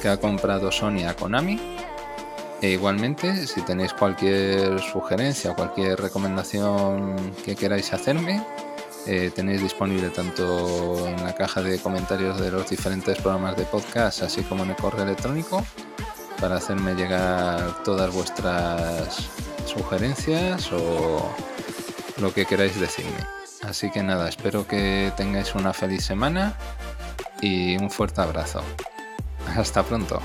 que 0.00 0.08
ha 0.08 0.16
comprado 0.16 0.70
Sony 0.70 1.04
a 1.08 1.14
Konami. 1.14 1.58
E 2.60 2.70
igualmente, 2.70 3.46
si 3.46 3.62
tenéis 3.62 3.92
cualquier 3.92 4.80
sugerencia 4.80 5.52
o 5.52 5.54
cualquier 5.54 6.00
recomendación 6.00 7.16
que 7.44 7.54
queráis 7.54 7.92
hacerme, 7.92 8.42
eh, 9.06 9.30
tenéis 9.34 9.62
disponible 9.62 10.10
tanto 10.10 11.06
en 11.06 11.22
la 11.22 11.34
caja 11.34 11.62
de 11.62 11.78
comentarios 11.78 12.40
de 12.40 12.50
los 12.50 12.68
diferentes 12.68 13.16
programas 13.18 13.56
de 13.56 13.64
podcast, 13.64 14.22
así 14.22 14.42
como 14.42 14.64
en 14.64 14.70
el 14.70 14.76
correo 14.76 15.04
electrónico, 15.04 15.64
para 16.40 16.56
hacerme 16.56 16.94
llegar 16.94 17.82
todas 17.84 18.12
vuestras 18.12 19.30
sugerencias 19.68 20.72
o 20.72 21.32
lo 22.20 22.32
que 22.32 22.46
queráis 22.46 22.78
decirme. 22.80 23.18
Así 23.62 23.90
que 23.90 24.02
nada, 24.02 24.28
espero 24.28 24.66
que 24.66 25.12
tengáis 25.16 25.54
una 25.54 25.72
feliz 25.72 26.04
semana 26.04 26.54
y 27.40 27.76
un 27.76 27.90
fuerte 27.90 28.20
abrazo. 28.20 28.62
Hasta 29.56 29.82
pronto. 29.82 30.20